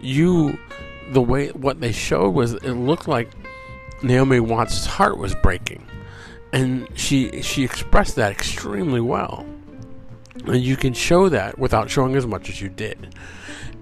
you 0.00 0.56
the 1.10 1.20
way 1.22 1.48
what 1.48 1.80
they 1.80 1.92
showed 1.92 2.30
was 2.30 2.54
it 2.54 2.72
looked 2.72 3.08
like 3.08 3.30
Naomi 4.02 4.40
Watts' 4.40 4.86
heart 4.86 5.18
was 5.18 5.34
breaking, 5.34 5.86
and 6.52 6.88
she 6.94 7.42
she 7.42 7.64
expressed 7.64 8.16
that 8.16 8.32
extremely 8.32 9.00
well. 9.00 9.46
And 10.46 10.62
you 10.62 10.76
can 10.76 10.94
show 10.94 11.28
that 11.28 11.58
without 11.58 11.90
showing 11.90 12.16
as 12.16 12.26
much 12.26 12.48
as 12.48 12.60
you 12.60 12.68
did, 12.68 13.14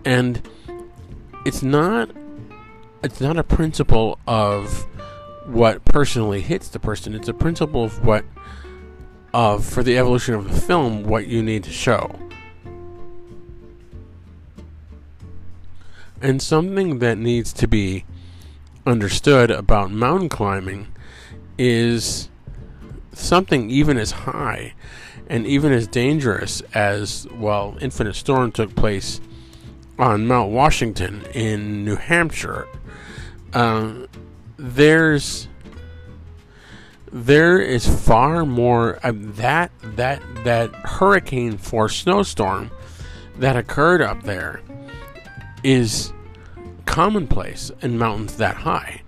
and 0.04 0.42
it's 1.44 1.62
not 1.62 2.10
it's 3.02 3.20
not 3.20 3.36
a 3.36 3.44
principle 3.44 4.18
of 4.26 4.86
what 5.46 5.84
personally 5.84 6.40
hits 6.40 6.68
the 6.68 6.80
person. 6.80 7.14
It's 7.14 7.28
a 7.28 7.34
principle 7.34 7.84
of 7.84 8.04
what 8.04 8.24
of 9.32 9.64
for 9.64 9.82
the 9.82 9.98
evolution 9.98 10.34
of 10.34 10.52
the 10.52 10.60
film 10.60 11.04
what 11.04 11.26
you 11.26 11.42
need 11.42 11.64
to 11.64 11.70
show. 11.70 12.18
And 16.20 16.42
something 16.42 16.98
that 16.98 17.18
needs 17.18 17.52
to 17.54 17.68
be 17.68 18.04
understood 18.84 19.50
about 19.50 19.90
mountain 19.90 20.28
climbing 20.28 20.88
is 21.56 22.28
something 23.12 23.70
even 23.70 23.98
as 23.98 24.10
high 24.10 24.74
and 25.28 25.46
even 25.46 25.72
as 25.72 25.86
dangerous 25.86 26.62
as, 26.74 27.26
well, 27.34 27.76
Infinite 27.80 28.14
Storm 28.14 28.50
took 28.50 28.74
place 28.74 29.20
on 29.98 30.26
Mount 30.26 30.50
Washington 30.50 31.24
in 31.34 31.84
New 31.84 31.96
Hampshire. 31.96 32.66
Um, 33.52 34.06
there's 34.56 35.48
there 37.10 37.58
is 37.58 37.86
far 37.86 38.44
more 38.44 38.98
uh, 39.02 39.12
that 39.14 39.70
that 39.82 40.22
that 40.44 40.70
hurricane 40.74 41.56
force 41.56 41.96
snowstorm 41.96 42.70
that 43.38 43.56
occurred 43.56 44.02
up 44.02 44.22
there 44.24 44.60
is 45.62 46.12
commonplace 46.86 47.70
in 47.82 47.98
mountains 47.98 48.36
that 48.36 48.56
high. 48.56 49.02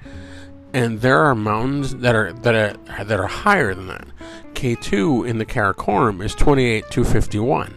And 0.72 1.00
there 1.00 1.20
are 1.20 1.34
mountains 1.34 1.96
that 1.96 2.14
are 2.14 2.32
that 2.32 2.54
are 2.54 3.04
that 3.04 3.18
are 3.18 3.26
higher 3.26 3.74
than 3.74 3.88
that. 3.88 4.06
K2 4.54 5.28
in 5.28 5.38
the 5.38 5.46
Karakoram 5.46 6.22
is 6.22 6.34
28,251. 6.34 7.74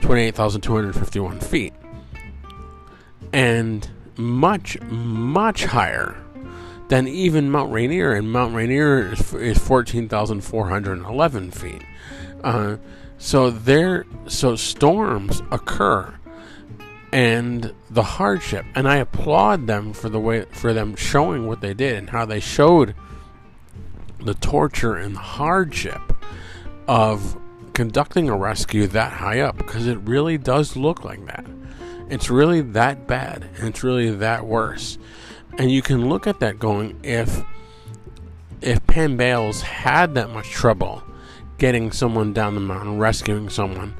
28,251 0.00 1.40
feet. 1.40 1.72
And 3.32 3.88
much 4.16 4.80
much 4.82 5.64
higher 5.64 6.16
than 6.88 7.08
even 7.08 7.50
Mount 7.50 7.72
Rainier, 7.72 8.12
and 8.12 8.30
Mount 8.30 8.54
Rainier 8.54 9.12
is, 9.12 9.32
is 9.32 9.58
14,411 9.58 11.50
feet. 11.50 11.82
Uh, 12.44 12.76
so 13.16 13.50
there, 13.50 14.04
so 14.26 14.56
storms 14.56 15.42
occur 15.50 16.12
and 17.12 17.74
the 17.90 18.02
hardship. 18.02 18.64
And 18.74 18.88
I 18.88 18.96
applaud 18.96 19.66
them 19.66 19.92
for 19.92 20.08
the 20.08 20.18
way 20.18 20.46
for 20.52 20.72
them 20.72 20.96
showing 20.96 21.46
what 21.46 21.60
they 21.60 21.74
did 21.74 21.96
and 21.96 22.10
how 22.10 22.24
they 22.24 22.40
showed 22.40 22.94
the 24.18 24.34
torture 24.34 24.96
and 24.96 25.16
hardship 25.16 26.00
of 26.88 27.36
conducting 27.74 28.28
a 28.28 28.36
rescue 28.36 28.86
that 28.86 29.12
high 29.12 29.40
up 29.40 29.56
because 29.56 29.86
it 29.86 29.98
really 29.98 30.38
does 30.38 30.76
look 30.76 31.04
like 31.04 31.24
that. 31.26 31.44
It's 32.08 32.30
really 32.30 32.60
that 32.60 33.06
bad 33.06 33.48
and 33.56 33.68
it's 33.68 33.82
really 33.82 34.10
that 34.10 34.46
worse. 34.46 34.98
And 35.58 35.70
you 35.70 35.82
can 35.82 36.08
look 36.08 36.26
at 36.26 36.40
that 36.40 36.58
going 36.58 36.98
if 37.02 37.42
if 38.62 38.86
Pam 38.86 39.16
Bales 39.16 39.60
had 39.60 40.14
that 40.14 40.30
much 40.30 40.50
trouble 40.50 41.02
getting 41.58 41.90
someone 41.90 42.32
down 42.32 42.54
the 42.54 42.60
mountain, 42.60 42.98
rescuing 42.98 43.48
someone 43.48 43.94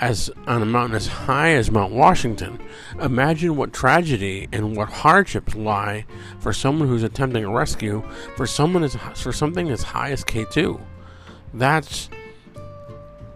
as 0.00 0.30
on 0.46 0.62
a 0.62 0.66
mountain 0.66 0.96
as 0.96 1.06
high 1.06 1.50
as 1.50 1.70
Mount 1.70 1.92
Washington, 1.92 2.60
imagine 3.00 3.56
what 3.56 3.72
tragedy 3.72 4.48
and 4.52 4.76
what 4.76 4.88
hardships 4.88 5.54
lie 5.54 6.04
for 6.38 6.52
someone 6.52 6.88
who's 6.88 7.02
attempting 7.02 7.44
a 7.44 7.50
rescue 7.50 8.02
for 8.36 8.46
someone 8.46 8.84
as 8.84 8.96
for 9.14 9.32
something 9.32 9.70
as 9.70 9.82
high 9.82 10.10
as 10.10 10.24
K2. 10.24 10.80
That's 11.54 12.10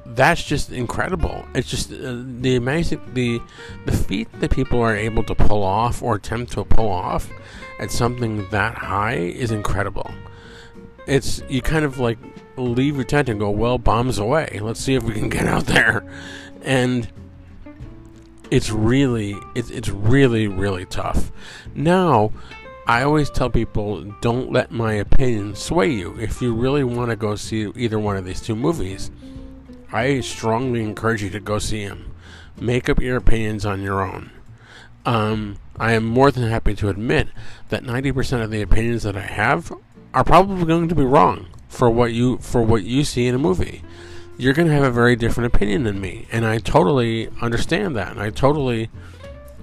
that's 0.04 0.42
just 0.42 0.70
incredible. 0.70 1.46
It's 1.54 1.70
just 1.70 1.92
uh, 1.92 2.18
the 2.24 2.56
amazing 2.56 3.00
the 3.14 3.40
the 3.86 3.92
feat 3.92 4.28
that 4.40 4.50
people 4.50 4.80
are 4.80 4.94
able 4.94 5.22
to 5.24 5.34
pull 5.34 5.62
off 5.62 6.02
or 6.02 6.16
attempt 6.16 6.52
to 6.52 6.64
pull 6.64 6.90
off 6.90 7.30
at 7.78 7.90
something 7.90 8.48
that 8.50 8.74
high 8.74 9.16
is 9.16 9.50
incredible. 9.50 10.10
It's 11.06 11.42
you 11.48 11.62
kind 11.62 11.84
of 11.84 11.98
like 11.98 12.18
leave 12.56 12.96
your 12.96 13.04
tent 13.04 13.28
and 13.28 13.40
go, 13.40 13.50
well, 13.50 13.78
bombs 13.78 14.18
away. 14.18 14.58
Let's 14.60 14.80
see 14.80 14.94
if 14.94 15.02
we 15.02 15.14
can 15.14 15.28
get 15.28 15.46
out 15.46 15.66
there, 15.66 16.04
and 16.62 17.08
it's 18.50 18.70
really 18.70 19.36
it's 19.54 19.70
it's 19.70 19.88
really 19.88 20.48
really 20.48 20.84
tough. 20.86 21.30
Now, 21.74 22.32
I 22.86 23.02
always 23.02 23.30
tell 23.30 23.50
people 23.50 24.02
don't 24.20 24.52
let 24.52 24.72
my 24.72 24.94
opinion 24.94 25.54
sway 25.54 25.90
you. 25.90 26.18
If 26.18 26.42
you 26.42 26.54
really 26.54 26.84
want 26.84 27.10
to 27.10 27.16
go 27.16 27.36
see 27.36 27.70
either 27.76 27.98
one 27.98 28.16
of 28.16 28.24
these 28.24 28.40
two 28.40 28.56
movies, 28.56 29.10
I 29.92 30.20
strongly 30.20 30.82
encourage 30.82 31.22
you 31.22 31.30
to 31.30 31.40
go 31.40 31.58
see 31.58 31.86
them. 31.86 32.14
Make 32.60 32.88
up 32.88 33.00
your 33.00 33.16
opinions 33.16 33.64
on 33.64 33.82
your 33.82 34.02
own. 34.02 34.30
Um, 35.06 35.56
I 35.78 35.92
am 35.92 36.04
more 36.04 36.30
than 36.30 36.48
happy 36.48 36.74
to 36.74 36.88
admit 36.88 37.28
that 37.70 37.84
90% 37.84 38.42
of 38.42 38.50
the 38.50 38.60
opinions 38.60 39.02
that 39.04 39.16
I 39.16 39.22
have 39.22 39.72
are 40.12 40.24
probably 40.24 40.64
going 40.66 40.88
to 40.88 40.94
be 40.94 41.04
wrong 41.04 41.46
for 41.68 41.88
what 41.88 42.12
you 42.12 42.38
for 42.38 42.62
what 42.62 42.82
you 42.82 43.04
see 43.04 43.26
in 43.26 43.34
a 43.34 43.38
movie. 43.38 43.82
You're 44.40 44.54
going 44.54 44.68
to 44.68 44.75
have 44.75 44.85
a 44.85 44.90
very 44.90 45.16
different 45.16 45.54
opinion 45.54 45.85
than 45.85 46.00
me, 46.00 46.26
and 46.32 46.47
I 46.47 46.56
totally 46.56 47.28
understand 47.42 47.94
that. 47.97 48.11
And 48.11 48.18
I 48.18 48.30
totally 48.30 48.88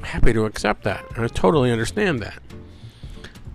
happy 0.03 0.33
to 0.33 0.45
accept 0.45 0.83
that. 0.83 1.03
And 1.15 1.25
I 1.25 1.27
totally 1.29 1.71
understand 1.71 2.19
that. 2.19 2.39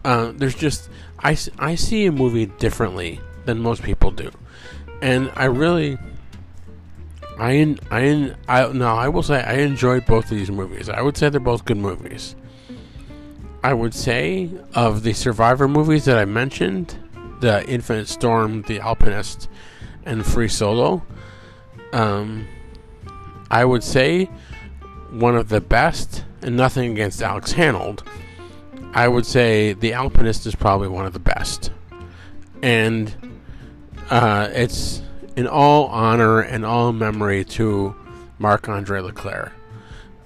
Uh, 0.04 0.32
there's 0.34 0.56
just 0.56 0.90
I, 1.20 1.36
I 1.60 1.76
see 1.76 2.06
a 2.06 2.12
movie 2.12 2.46
differently 2.46 3.20
than 3.44 3.60
most 3.60 3.84
people 3.84 4.10
do, 4.10 4.32
and 5.00 5.30
I 5.36 5.44
really 5.44 5.96
I 7.38 7.76
I 7.92 8.34
I 8.48 8.72
no 8.72 8.88
I 8.88 9.08
will 9.08 9.22
say 9.22 9.44
I 9.44 9.58
enjoyed 9.58 10.04
both 10.06 10.24
of 10.24 10.30
these 10.30 10.50
movies. 10.50 10.88
I 10.88 11.02
would 11.02 11.16
say 11.16 11.28
they're 11.28 11.38
both 11.38 11.64
good 11.64 11.76
movies. 11.76 12.34
I 13.62 13.74
would 13.74 13.94
say 13.94 14.50
of 14.74 15.04
the 15.04 15.12
Survivor 15.12 15.68
movies 15.68 16.04
that 16.06 16.18
I 16.18 16.24
mentioned, 16.24 16.96
the 17.38 17.64
Infinite 17.68 18.08
Storm, 18.08 18.62
The 18.62 18.80
Alpinist, 18.80 19.48
and 20.04 20.24
Free 20.24 20.48
Solo. 20.48 21.02
Um, 21.92 22.46
I 23.50 23.64
would 23.64 23.84
say 23.84 24.30
one 25.10 25.36
of 25.36 25.48
the 25.48 25.60
best, 25.60 26.24
and 26.40 26.56
nothing 26.56 26.92
against 26.92 27.22
Alex 27.22 27.52
Honnold. 27.52 28.02
I 28.94 29.08
would 29.08 29.26
say 29.26 29.74
The 29.74 29.92
Alpinist 29.92 30.46
is 30.46 30.54
probably 30.54 30.88
one 30.88 31.06
of 31.06 31.12
the 31.12 31.18
best, 31.18 31.70
and 32.62 33.14
uh, 34.10 34.48
it's 34.52 35.02
in 35.36 35.46
all 35.46 35.86
honor 35.86 36.40
and 36.40 36.64
all 36.64 36.92
memory 36.92 37.44
to 37.44 37.94
Marc 38.38 38.68
Andre 38.68 39.00
Leclerc, 39.00 39.52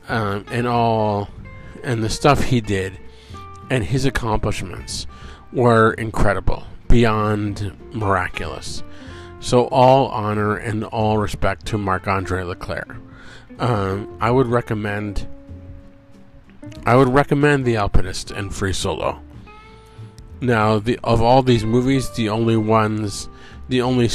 um, 0.08 0.44
and 0.50 0.66
all 0.66 1.28
and 1.84 2.02
the 2.02 2.08
stuff 2.08 2.44
he 2.44 2.60
did, 2.60 2.98
and 3.70 3.84
his 3.84 4.04
accomplishments 4.04 5.06
were 5.52 5.92
incredible, 5.92 6.64
beyond 6.88 7.72
miraculous. 7.92 8.82
So 9.46 9.68
all 9.68 10.08
honor 10.08 10.56
and 10.56 10.82
all 10.82 11.18
respect 11.18 11.66
to 11.66 11.78
Marc 11.78 12.08
Andre 12.08 12.42
Leclerc. 12.42 12.96
Um, 13.60 14.18
I 14.20 14.28
would 14.28 14.48
recommend. 14.48 15.28
I 16.84 16.96
would 16.96 17.06
recommend 17.06 17.64
The 17.64 17.76
Alpinist 17.76 18.32
and 18.32 18.52
Free 18.52 18.72
Solo. 18.72 19.22
Now, 20.40 20.80
the 20.80 20.98
of 21.04 21.22
all 21.22 21.42
these 21.42 21.64
movies, 21.64 22.10
the 22.10 22.28
only 22.28 22.56
ones, 22.56 23.28
the 23.68 23.82
only 23.82 24.10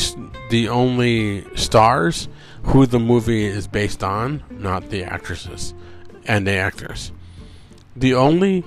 the 0.49 0.67
only 0.67 1.45
stars 1.55 2.27
who 2.63 2.85
the 2.85 2.99
movie 2.99 3.45
is 3.45 3.67
based 3.69 4.03
on, 4.03 4.43
not 4.49 4.89
the 4.89 5.05
actresses 5.05 5.73
and 6.25 6.45
the 6.45 6.55
actors. 6.55 7.13
The 7.95 8.15
only 8.15 8.65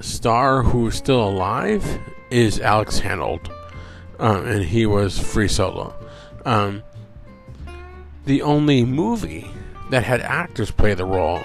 star 0.00 0.62
who 0.62 0.86
is 0.86 0.94
still 0.94 1.28
alive 1.28 1.98
is 2.30 2.60
Alex 2.60 3.00
Honnold, 3.00 3.50
um, 4.20 4.46
and 4.46 4.64
he 4.64 4.86
was 4.86 5.18
Free 5.18 5.48
Solo. 5.48 5.94
Um, 6.44 6.82
the 8.26 8.42
only 8.42 8.84
movie 8.84 9.50
that 9.90 10.04
had 10.04 10.20
actors 10.20 10.70
play 10.70 10.94
the 10.94 11.04
role 11.04 11.40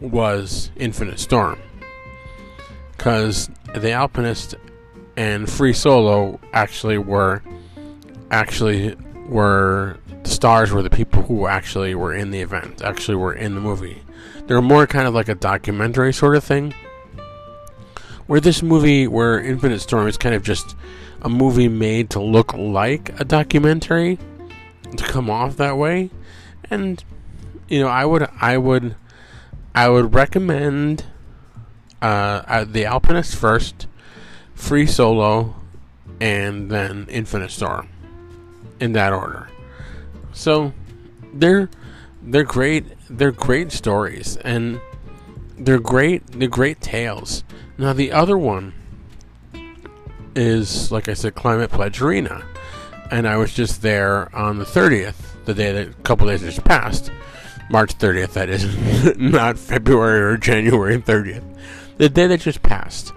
was 0.00 0.70
Infinite 0.76 1.20
Storm. 1.20 1.60
Because 2.96 3.50
The 3.74 3.92
Alpinist 3.92 4.56
and 5.16 5.48
Free 5.48 5.72
Solo 5.72 6.40
actually 6.52 6.98
were 6.98 7.42
actually 8.30 8.96
were 9.28 9.98
the 10.22 10.30
stars 10.30 10.72
were 10.72 10.82
the 10.82 10.90
people 10.90 11.22
who 11.22 11.46
actually 11.46 11.94
were 11.94 12.14
in 12.14 12.30
the 12.30 12.40
event, 12.40 12.82
actually 12.82 13.16
were 13.16 13.34
in 13.34 13.54
the 13.54 13.60
movie. 13.60 14.02
They 14.46 14.54
were 14.54 14.62
more 14.62 14.86
kind 14.86 15.06
of 15.06 15.14
like 15.14 15.28
a 15.28 15.34
documentary 15.34 16.12
sort 16.12 16.36
of 16.36 16.44
thing. 16.44 16.74
Where 18.26 18.40
this 18.40 18.62
movie, 18.62 19.06
where 19.06 19.40
Infinite 19.40 19.80
Storm 19.80 20.06
is 20.08 20.16
kind 20.16 20.34
of 20.34 20.42
just 20.42 20.76
a 21.22 21.28
movie 21.28 21.68
made 21.68 22.10
to 22.10 22.20
look 22.20 22.54
like 22.54 23.18
a 23.20 23.24
documentary, 23.24 24.18
to 24.96 25.04
come 25.04 25.28
off 25.30 25.56
that 25.56 25.76
way, 25.76 26.10
and 26.70 27.02
you 27.68 27.80
know, 27.80 27.88
I 27.88 28.04
would, 28.04 28.28
I 28.40 28.58
would, 28.58 28.96
I 29.74 29.88
would 29.88 30.14
recommend 30.14 31.04
uh, 32.02 32.42
uh, 32.46 32.64
the 32.64 32.84
Alpinist 32.84 33.34
first, 33.34 33.86
Free 34.54 34.86
Solo, 34.86 35.56
and 36.20 36.70
then 36.70 37.06
Infinite 37.08 37.50
Storm, 37.50 37.88
in 38.80 38.92
that 38.92 39.12
order. 39.12 39.48
So, 40.32 40.72
they're 41.32 41.70
they're 42.22 42.44
great. 42.44 42.84
They're 43.08 43.32
great 43.32 43.72
stories, 43.72 44.36
and 44.38 44.80
they're 45.58 45.80
great. 45.80 46.26
They're 46.26 46.48
great 46.48 46.80
tales. 46.80 47.44
Now 47.78 47.92
the 47.92 48.12
other 48.12 48.36
one 48.36 48.74
is, 50.34 50.90
like 50.92 51.08
I 51.08 51.14
said, 51.14 51.34
Climate 51.34 51.70
Pledge 51.70 52.00
Arena, 52.00 52.44
and 53.10 53.26
I 53.26 53.36
was 53.36 53.52
just 53.52 53.82
there 53.82 54.34
on 54.34 54.58
the 54.58 54.64
thirtieth, 54.64 55.36
the 55.44 55.54
day 55.54 55.72
that 55.72 55.88
a 55.88 55.92
couple 56.02 56.26
days 56.28 56.40
just 56.40 56.64
passed, 56.64 57.10
March 57.70 57.92
thirtieth. 57.92 58.34
That 58.34 58.48
is 58.48 59.16
not 59.18 59.58
February 59.58 60.20
or 60.20 60.36
January 60.36 61.00
thirtieth. 61.00 61.44
The 61.98 62.08
day 62.08 62.26
that 62.26 62.40
just 62.40 62.62
passed, 62.62 63.10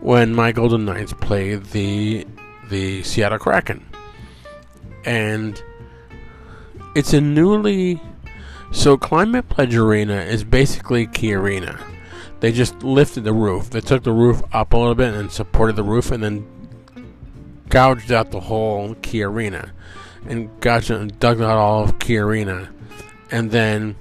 when 0.00 0.34
my 0.34 0.52
Golden 0.52 0.84
Knights 0.84 1.12
played 1.12 1.64
the 1.66 2.26
the 2.70 3.02
Seattle 3.02 3.38
Kraken, 3.38 3.86
and 5.04 5.62
it's 6.94 7.12
a 7.12 7.20
newly 7.20 8.00
so 8.70 8.98
Climate 8.98 9.48
Pledge 9.48 9.74
Arena 9.74 10.20
is 10.20 10.44
basically 10.44 11.06
Key 11.06 11.34
Arena. 11.34 11.78
They 12.40 12.52
just 12.52 12.82
lifted 12.82 13.24
the 13.24 13.32
roof. 13.32 13.70
They 13.70 13.80
took 13.80 14.04
the 14.04 14.12
roof 14.12 14.42
up 14.52 14.72
a 14.72 14.76
little 14.76 14.94
bit 14.94 15.14
and 15.14 15.30
supported 15.30 15.76
the 15.76 15.82
roof, 15.82 16.10
and 16.10 16.22
then 16.22 16.46
gouged 17.68 18.12
out 18.12 18.30
the 18.30 18.40
whole 18.40 18.94
Key 18.96 19.22
Arena, 19.22 19.72
and 20.26 20.48
gouged 20.60 20.90
and 20.90 21.18
dug 21.18 21.40
out 21.40 21.56
all 21.56 21.84
of 21.84 21.98
Key 21.98 22.18
Arena, 22.18 22.70
and 23.30 23.50
then 23.50 23.96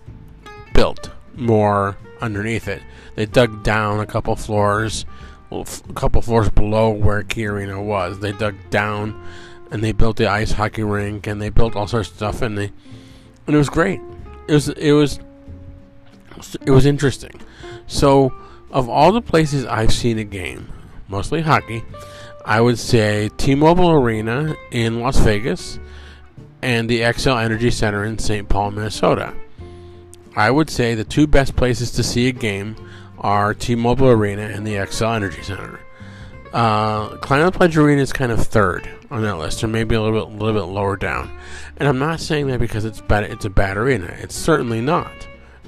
built 0.73 1.09
more 1.35 1.97
underneath 2.21 2.67
it. 2.67 2.81
They 3.15 3.25
dug 3.25 3.63
down 3.63 3.99
a 3.99 4.05
couple 4.05 4.35
floors, 4.35 5.05
a 5.51 5.65
couple 5.95 6.21
floors 6.21 6.49
below 6.49 6.89
where 6.89 7.23
Key 7.23 7.47
Arena 7.47 7.81
was. 7.81 8.19
They 8.19 8.31
dug 8.31 8.55
down, 8.69 9.19
and 9.71 9.83
they 9.83 9.91
built 9.91 10.17
the 10.17 10.27
ice 10.27 10.51
hockey 10.51 10.83
rink, 10.83 11.25
and 11.27 11.41
they 11.41 11.49
built 11.49 11.75
all 11.75 11.87
sorts 11.87 12.09
of 12.09 12.15
stuff, 12.15 12.41
and 12.41 12.57
they 12.57 12.71
and 13.47 13.55
it 13.55 13.57
was 13.57 13.69
great. 13.69 14.01
It 14.47 14.53
was 14.53 14.69
it 14.69 14.91
was 14.91 15.19
it 16.65 16.71
was 16.71 16.85
interesting. 16.85 17.41
So, 17.87 18.33
of 18.71 18.89
all 18.89 19.11
the 19.11 19.21
places 19.21 19.65
I've 19.65 19.93
seen 19.93 20.19
a 20.19 20.23
game, 20.23 20.71
mostly 21.07 21.41
hockey, 21.41 21.83
I 22.45 22.61
would 22.61 22.79
say 22.79 23.29
T-Mobile 23.37 23.91
Arena 23.91 24.55
in 24.71 24.99
Las 24.99 25.19
Vegas 25.19 25.79
and 26.61 26.89
the 26.89 27.01
Xcel 27.01 27.43
Energy 27.43 27.71
Center 27.71 28.03
in 28.03 28.17
St. 28.17 28.47
Paul, 28.47 28.71
Minnesota. 28.71 29.33
I 30.35 30.51
would 30.51 30.69
say 30.69 30.95
the 30.95 31.03
two 31.03 31.27
best 31.27 31.55
places 31.55 31.91
to 31.91 32.03
see 32.03 32.27
a 32.27 32.31
game 32.31 32.75
are 33.19 33.53
T-Mobile 33.53 34.09
Arena 34.09 34.43
and 34.43 34.65
the 34.65 34.75
Xcel 34.75 35.15
Energy 35.15 35.41
Center. 35.41 35.79
Uh, 36.53 37.17
Climate 37.17 37.53
Pledge 37.53 37.77
Arena 37.77 38.01
is 38.01 38.13
kind 38.13 38.31
of 38.31 38.45
third 38.45 38.89
on 39.11 39.21
that 39.23 39.37
list, 39.37 39.63
or 39.63 39.67
maybe 39.67 39.95
a 39.95 40.01
little 40.01 40.25
bit, 40.25 40.33
a 40.33 40.37
little 40.37 40.61
bit 40.61 40.71
lower 40.71 40.95
down. 40.95 41.37
And 41.77 41.87
I'm 41.87 41.99
not 41.99 42.19
saying 42.19 42.47
that 42.47 42.59
because 42.59 42.85
it's 42.85 43.01
bad. 43.01 43.25
It's 43.25 43.45
a 43.45 43.49
bad 43.49 43.77
arena. 43.77 44.15
It's 44.19 44.35
certainly 44.35 44.81
not. 44.81 45.11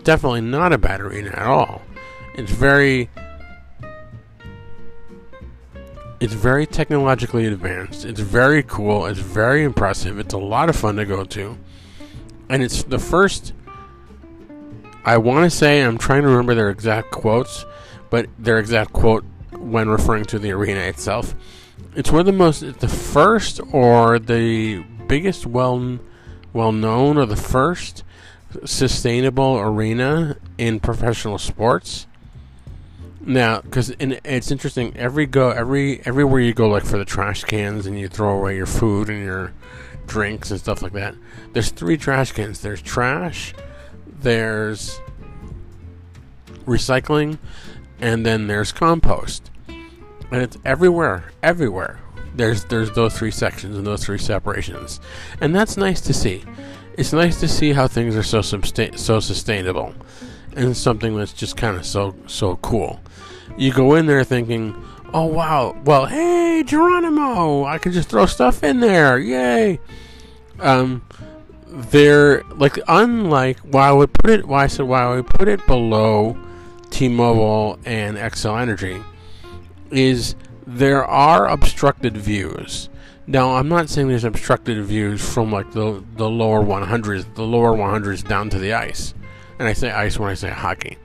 Definitely 0.03 0.41
not 0.41 0.73
a 0.73 0.77
bad 0.77 1.01
arena 1.01 1.29
at 1.29 1.45
all. 1.45 1.81
It's 2.35 2.51
very 2.51 3.09
it's 6.19 6.33
very 6.33 6.65
technologically 6.65 7.45
advanced. 7.45 8.03
It's 8.05 8.19
very 8.19 8.63
cool. 8.63 9.05
It's 9.05 9.19
very 9.19 9.63
impressive. 9.63 10.19
It's 10.19 10.33
a 10.33 10.37
lot 10.37 10.69
of 10.69 10.75
fun 10.75 10.97
to 10.97 11.05
go 11.05 11.23
to. 11.23 11.57
And 12.49 12.61
it's 12.61 12.83
the 12.83 12.99
first 12.99 13.53
I 15.05 15.17
want 15.17 15.49
to 15.49 15.49
say 15.49 15.81
I'm 15.81 15.97
trying 15.97 16.23
to 16.23 16.27
remember 16.27 16.55
their 16.55 16.69
exact 16.69 17.11
quotes, 17.11 17.65
but 18.09 18.27
their 18.37 18.59
exact 18.59 18.93
quote 18.93 19.23
when 19.53 19.89
referring 19.89 20.25
to 20.25 20.39
the 20.39 20.51
arena 20.51 20.81
itself. 20.81 21.35
It's 21.95 22.11
one 22.11 22.19
of 22.19 22.25
the 22.25 22.31
most 22.31 22.63
it's 22.63 22.79
the 22.79 22.87
first 22.87 23.59
or 23.71 24.19
the 24.19 24.83
biggest 25.07 25.45
well 25.45 25.99
well 26.53 26.71
known 26.71 27.17
or 27.17 27.25
the 27.25 27.35
first 27.35 28.03
sustainable 28.65 29.57
arena 29.59 30.37
in 30.57 30.79
professional 30.79 31.37
sports. 31.37 32.07
Now, 33.21 33.61
because 33.61 33.93
it's 33.99 34.49
interesting, 34.49 34.95
every 34.97 35.25
go, 35.25 35.49
every 35.49 36.01
everywhere 36.05 36.39
you 36.39 36.53
go, 36.53 36.69
like 36.69 36.85
for 36.85 36.97
the 36.97 37.05
trash 37.05 37.43
cans, 37.43 37.85
and 37.85 37.99
you 37.99 38.07
throw 38.07 38.37
away 38.37 38.55
your 38.55 38.65
food 38.65 39.09
and 39.09 39.23
your 39.23 39.53
drinks 40.07 40.51
and 40.51 40.59
stuff 40.59 40.81
like 40.81 40.93
that. 40.93 41.15
There's 41.53 41.69
three 41.69 41.97
trash 41.97 42.31
cans. 42.31 42.61
There's 42.61 42.81
trash, 42.81 43.53
there's 44.21 44.99
recycling, 46.65 47.37
and 47.99 48.25
then 48.25 48.47
there's 48.47 48.71
compost. 48.71 49.51
And 49.67 50.41
it's 50.41 50.57
everywhere, 50.63 51.31
everywhere. 51.43 51.99
There's 52.35 52.63
there's 52.65 52.91
those 52.91 53.17
three 53.17 53.31
sections 53.31 53.77
and 53.77 53.85
those 53.85 54.03
three 54.03 54.17
separations, 54.17 54.99
and 55.41 55.53
that's 55.53 55.77
nice 55.77 56.01
to 56.01 56.13
see. 56.13 56.43
It's 56.99 57.13
nice 57.13 57.39
to 57.39 57.47
see 57.47 57.71
how 57.71 57.87
things 57.87 58.17
are 58.17 58.23
so 58.23 58.39
substa- 58.39 58.99
so 58.99 59.21
sustainable, 59.21 59.95
and 60.57 60.75
something 60.75 61.15
that's 61.15 61.31
just 61.31 61.55
kind 61.55 61.77
of 61.77 61.85
so 61.85 62.13
so 62.27 62.57
cool. 62.57 62.99
You 63.57 63.71
go 63.71 63.95
in 63.95 64.05
there 64.05 64.25
thinking, 64.25 64.75
"Oh 65.13 65.23
wow, 65.23 65.77
well 65.85 66.07
hey 66.07 66.61
Geronimo, 66.65 67.63
I 67.63 67.77
can 67.77 67.93
just 67.93 68.09
throw 68.09 68.25
stuff 68.25 68.65
in 68.65 68.81
there, 68.81 69.17
yay!" 69.17 69.79
Um, 70.59 71.03
they're 71.67 72.43
like 72.57 72.77
unlike 72.89 73.59
why 73.59 73.87
I 73.87 73.91
would 73.93 74.11
put 74.11 74.31
it. 74.31 74.45
Why 74.45 74.65
I 74.65 74.67
said 74.67 74.85
why 74.85 75.03
I 75.03 75.15
would 75.15 75.27
put 75.27 75.47
it 75.47 75.65
below 75.67 76.37
T-Mobile 76.89 77.79
and 77.85 78.17
Xcel 78.17 78.61
Energy 78.61 79.01
is 79.89 80.35
there 80.67 81.05
are 81.05 81.47
obstructed 81.47 82.17
views. 82.17 82.89
Now, 83.29 83.57
I'm 83.57 83.69
not 83.69 83.89
saying 83.89 84.07
there's 84.07 84.23
obstructed 84.23 84.83
views 84.83 85.21
from 85.21 85.51
like 85.51 85.71
the 85.71 86.03
the 86.15 86.27
lower 86.27 86.63
100s, 86.63 87.35
the 87.35 87.43
lower 87.43 87.77
100s 87.77 88.27
down 88.27 88.49
to 88.49 88.57
the 88.57 88.73
ice. 88.73 89.13
And 89.59 89.67
I 89.67 89.73
say 89.73 89.91
ice 89.91 90.17
when 90.17 90.31
I 90.31 90.33
say 90.33 90.49
hockey. 90.49 90.97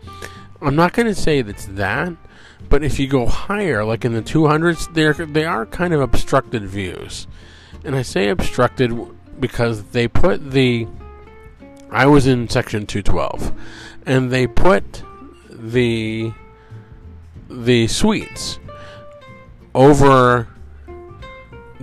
I'm 0.63 0.75
not 0.75 0.95
going 0.95 1.07
to 1.07 1.15
say 1.15 1.43
that's 1.43 1.67
that, 1.67 2.15
but 2.71 2.83
if 2.83 2.99
you 2.99 3.09
go 3.09 3.27
higher, 3.27 3.85
like 3.85 4.07
in 4.07 4.15
the 4.15 4.23
200s, 4.23 4.95
they're 4.95 5.13
they 5.13 5.45
are 5.45 5.67
kind 5.67 5.93
of 5.93 6.01
obstructed 6.01 6.65
views. 6.65 7.27
And 7.85 7.95
I 7.95 8.01
say 8.01 8.31
obstructed 8.31 8.99
because 9.39 9.85
they 9.91 10.09
put 10.09 10.53
the 10.53 10.89
I 11.91 12.07
was 12.07 12.27
in 12.27 12.49
section 12.49 12.87
212 12.87 13.53
and 14.07 14.31
they 14.31 14.47
put 14.47 15.03
the 15.51 16.33
the 17.51 17.87
suites 17.87 18.59
over 19.75 20.49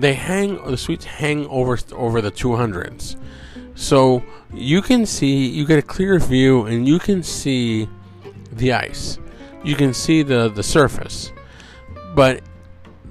they 0.01 0.13
hang 0.13 0.63
the 0.65 0.77
suites 0.77 1.05
hang 1.05 1.47
over 1.47 1.77
over 1.93 2.21
the 2.21 2.31
200s 2.31 3.15
so 3.81 4.21
you 4.53 4.81
can 4.81 5.05
see 5.07 5.47
you 5.47 5.65
get 5.65 5.79
a 5.79 5.81
clear 5.81 6.19
view 6.19 6.65
and 6.65 6.87
you 6.87 6.99
can 6.99 7.23
see 7.23 7.89
the 8.51 8.73
ice. 8.73 9.17
You 9.63 9.75
can 9.75 9.93
see 9.93 10.21
the 10.21 10.49
the 10.49 10.63
surface. 10.63 11.31
But 12.13 12.41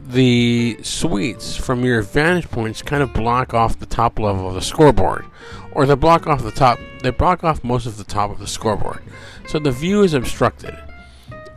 the 0.07 0.79
suites 0.83 1.57
from 1.57 1.85
your 1.85 2.03
vantage 2.03 2.50
points 2.50 2.83
kind 2.83 3.03
of 3.03 3.12
block 3.12 3.55
off 3.55 3.79
the 3.79 3.87
top 3.87 4.18
level 4.18 4.48
of 4.48 4.55
the 4.55 4.62
scoreboard. 4.62 5.24
Or 5.72 5.87
they 5.87 5.94
block 5.94 6.26
off 6.26 6.42
the 6.42 6.50
top 6.50 6.79
they 7.03 7.11
block 7.11 7.42
off 7.42 7.64
most 7.64 7.87
of 7.87 7.96
the 7.96 8.05
top 8.05 8.31
of 8.31 8.38
the 8.38 8.46
scoreboard. 8.46 9.03
So 9.48 9.59
the 9.59 9.72
view 9.72 10.03
is 10.03 10.14
obstructed. 10.14 10.79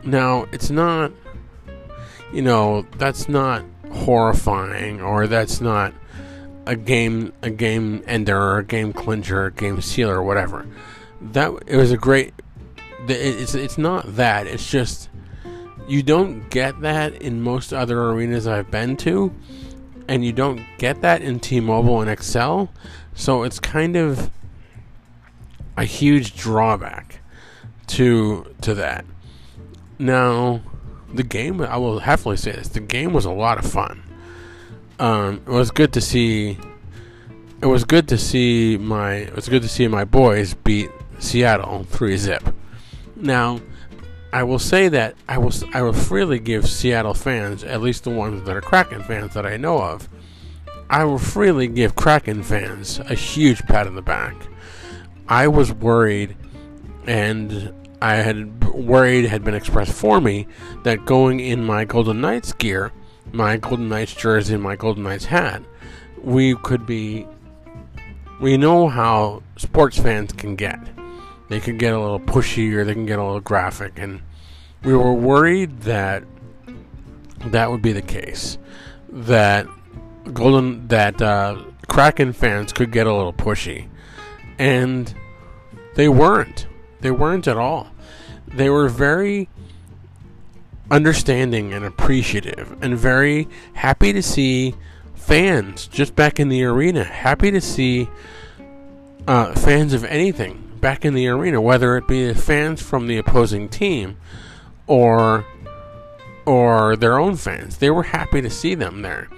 Now 0.02 0.46
it's 0.50 0.70
not 0.70 1.12
you 2.32 2.42
know 2.42 2.82
that's 2.98 3.28
not 3.28 3.62
horrifying 3.94 5.00
or 5.00 5.26
that's 5.26 5.60
not 5.60 5.94
a 6.66 6.76
game 6.76 7.32
a 7.42 7.50
game 7.50 8.02
ender 8.06 8.36
or 8.36 8.58
a 8.58 8.64
game 8.64 8.92
clincher 8.92 9.46
a 9.46 9.52
game 9.52 9.80
sealer 9.80 10.16
or 10.16 10.22
whatever. 10.22 10.66
That 11.20 11.52
it 11.66 11.76
was 11.76 11.92
a 11.92 11.96
great 11.96 12.34
it's 13.08 13.54
it's 13.54 13.78
not 13.78 14.16
that 14.16 14.46
it's 14.46 14.70
just 14.70 15.08
you 15.86 16.02
don't 16.02 16.48
get 16.50 16.80
that 16.80 17.20
in 17.20 17.42
most 17.42 17.72
other 17.72 18.00
arenas 18.00 18.46
I've 18.46 18.70
been 18.70 18.96
to 18.98 19.34
and 20.08 20.24
you 20.24 20.32
don't 20.32 20.62
get 20.78 21.02
that 21.02 21.22
in 21.22 21.40
T-Mobile 21.40 22.00
and 22.00 22.10
Xcel 22.10 22.68
so 23.14 23.42
it's 23.42 23.60
kind 23.60 23.96
of 23.96 24.30
a 25.76 25.84
huge 25.84 26.36
drawback 26.36 27.20
to 27.88 28.54
to 28.62 28.74
that. 28.74 29.04
Now 29.98 30.60
the 31.14 31.22
game 31.22 31.60
I 31.60 31.76
will 31.76 31.98
definitely 31.98 32.36
say 32.36 32.52
this 32.52 32.68
the 32.68 32.80
game 32.80 33.12
was 33.12 33.24
a 33.24 33.30
lot 33.30 33.58
of 33.58 33.70
fun. 33.70 34.02
Um, 34.98 35.42
it 35.46 35.50
was 35.50 35.70
good 35.70 35.92
to 35.94 36.00
see 36.00 36.58
it 37.60 37.66
was 37.66 37.84
good 37.84 38.08
to 38.08 38.18
see 38.18 38.76
my 38.76 39.14
it 39.14 39.34
was 39.34 39.48
good 39.48 39.62
to 39.62 39.68
see 39.68 39.88
my 39.88 40.04
boys 40.04 40.54
beat 40.54 40.90
Seattle 41.18 41.84
3 41.84 42.16
zip. 42.16 42.54
Now 43.16 43.60
I 44.32 44.42
will 44.42 44.58
say 44.58 44.88
that 44.88 45.14
I 45.28 45.38
will 45.38 45.52
I 45.72 45.82
will 45.82 45.92
freely 45.92 46.38
give 46.38 46.68
Seattle 46.68 47.14
fans 47.14 47.64
at 47.64 47.80
least 47.80 48.04
the 48.04 48.10
ones 48.10 48.44
that 48.44 48.56
are 48.56 48.60
Kraken 48.60 49.02
fans 49.02 49.34
that 49.34 49.46
I 49.46 49.56
know 49.56 49.78
of 49.80 50.08
I 50.90 51.04
will 51.04 51.18
freely 51.18 51.66
give 51.68 51.96
Kraken 51.96 52.42
fans 52.42 52.98
a 52.98 53.14
huge 53.14 53.62
pat 53.62 53.86
on 53.86 53.94
the 53.94 54.02
back. 54.02 54.34
I 55.28 55.48
was 55.48 55.72
worried 55.72 56.36
and 57.06 57.72
I 58.04 58.16
had 58.16 58.62
worried 58.74 59.24
had 59.24 59.44
been 59.44 59.54
expressed 59.54 59.94
for 59.94 60.20
me 60.20 60.46
that 60.82 61.06
going 61.06 61.40
in 61.40 61.64
my 61.64 61.86
Golden 61.86 62.20
Knights 62.20 62.52
gear, 62.52 62.92
my 63.32 63.56
Golden 63.56 63.88
Knights 63.88 64.12
jersey, 64.12 64.52
and 64.52 64.62
my 64.62 64.76
Golden 64.76 65.04
Knights 65.04 65.24
hat, 65.24 65.62
we 66.22 66.54
could 66.54 66.84
be. 66.84 67.26
We 68.42 68.58
know 68.58 68.88
how 68.88 69.42
sports 69.56 69.98
fans 69.98 70.34
can 70.34 70.54
get. 70.54 70.78
They 71.48 71.60
can 71.60 71.78
get 71.78 71.94
a 71.94 71.98
little 71.98 72.20
pushy 72.20 72.74
or 72.74 72.84
they 72.84 72.92
can 72.92 73.06
get 73.06 73.18
a 73.18 73.24
little 73.24 73.40
graphic, 73.40 73.94
and 73.96 74.20
we 74.82 74.94
were 74.94 75.14
worried 75.14 75.80
that 75.80 76.24
that 77.46 77.70
would 77.70 77.80
be 77.80 77.92
the 77.92 78.02
case. 78.02 78.58
That 79.08 79.66
Golden 80.30 80.88
that 80.88 81.22
uh, 81.22 81.64
Kraken 81.88 82.34
fans 82.34 82.70
could 82.74 82.92
get 82.92 83.06
a 83.06 83.14
little 83.14 83.32
pushy, 83.32 83.88
and 84.58 85.14
they 85.94 86.10
weren't. 86.10 86.66
They 87.00 87.10
weren't 87.10 87.48
at 87.48 87.56
all. 87.56 87.93
They 88.54 88.70
were 88.70 88.88
very 88.88 89.48
understanding 90.90 91.72
and 91.72 91.84
appreciative 91.84 92.76
and 92.82 92.96
very 92.96 93.48
happy 93.74 94.12
to 94.12 94.22
see 94.22 94.74
fans 95.14 95.86
just 95.86 96.14
back 96.14 96.38
in 96.38 96.48
the 96.48 96.62
arena. 96.64 97.04
Happy 97.04 97.50
to 97.50 97.60
see 97.60 98.08
uh, 99.26 99.54
fans 99.54 99.92
of 99.92 100.04
anything 100.04 100.60
back 100.80 101.04
in 101.04 101.14
the 101.14 101.26
arena, 101.26 101.60
whether 101.60 101.96
it 101.96 102.06
be 102.06 102.34
fans 102.34 102.82
from 102.82 103.06
the 103.06 103.16
opposing 103.16 103.68
team 103.68 104.16
or 104.86 105.46
or 106.46 106.94
their 106.96 107.18
own 107.18 107.36
fans. 107.36 107.78
They 107.78 107.90
were 107.90 108.02
happy 108.02 108.42
to 108.42 108.50
see 108.50 108.74
them 108.74 109.00
there. 109.00 109.28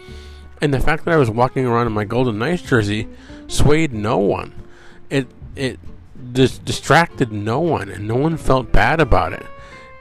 And 0.60 0.74
the 0.74 0.80
fact 0.80 1.04
that 1.04 1.14
I 1.14 1.16
was 1.16 1.30
walking 1.30 1.64
around 1.64 1.86
in 1.86 1.92
my 1.92 2.04
Golden 2.04 2.38
Knights 2.38 2.62
jersey 2.62 3.08
swayed 3.46 3.92
no 3.92 4.18
one. 4.18 4.52
It 5.08 5.28
it 5.54 5.78
dis- 6.32 6.58
distracted 6.58 7.32
no 7.32 7.60
one, 7.60 7.88
and 7.88 8.06
no 8.06 8.16
one 8.16 8.36
felt 8.36 8.72
bad 8.72 9.00
about 9.00 9.32
it. 9.32 9.46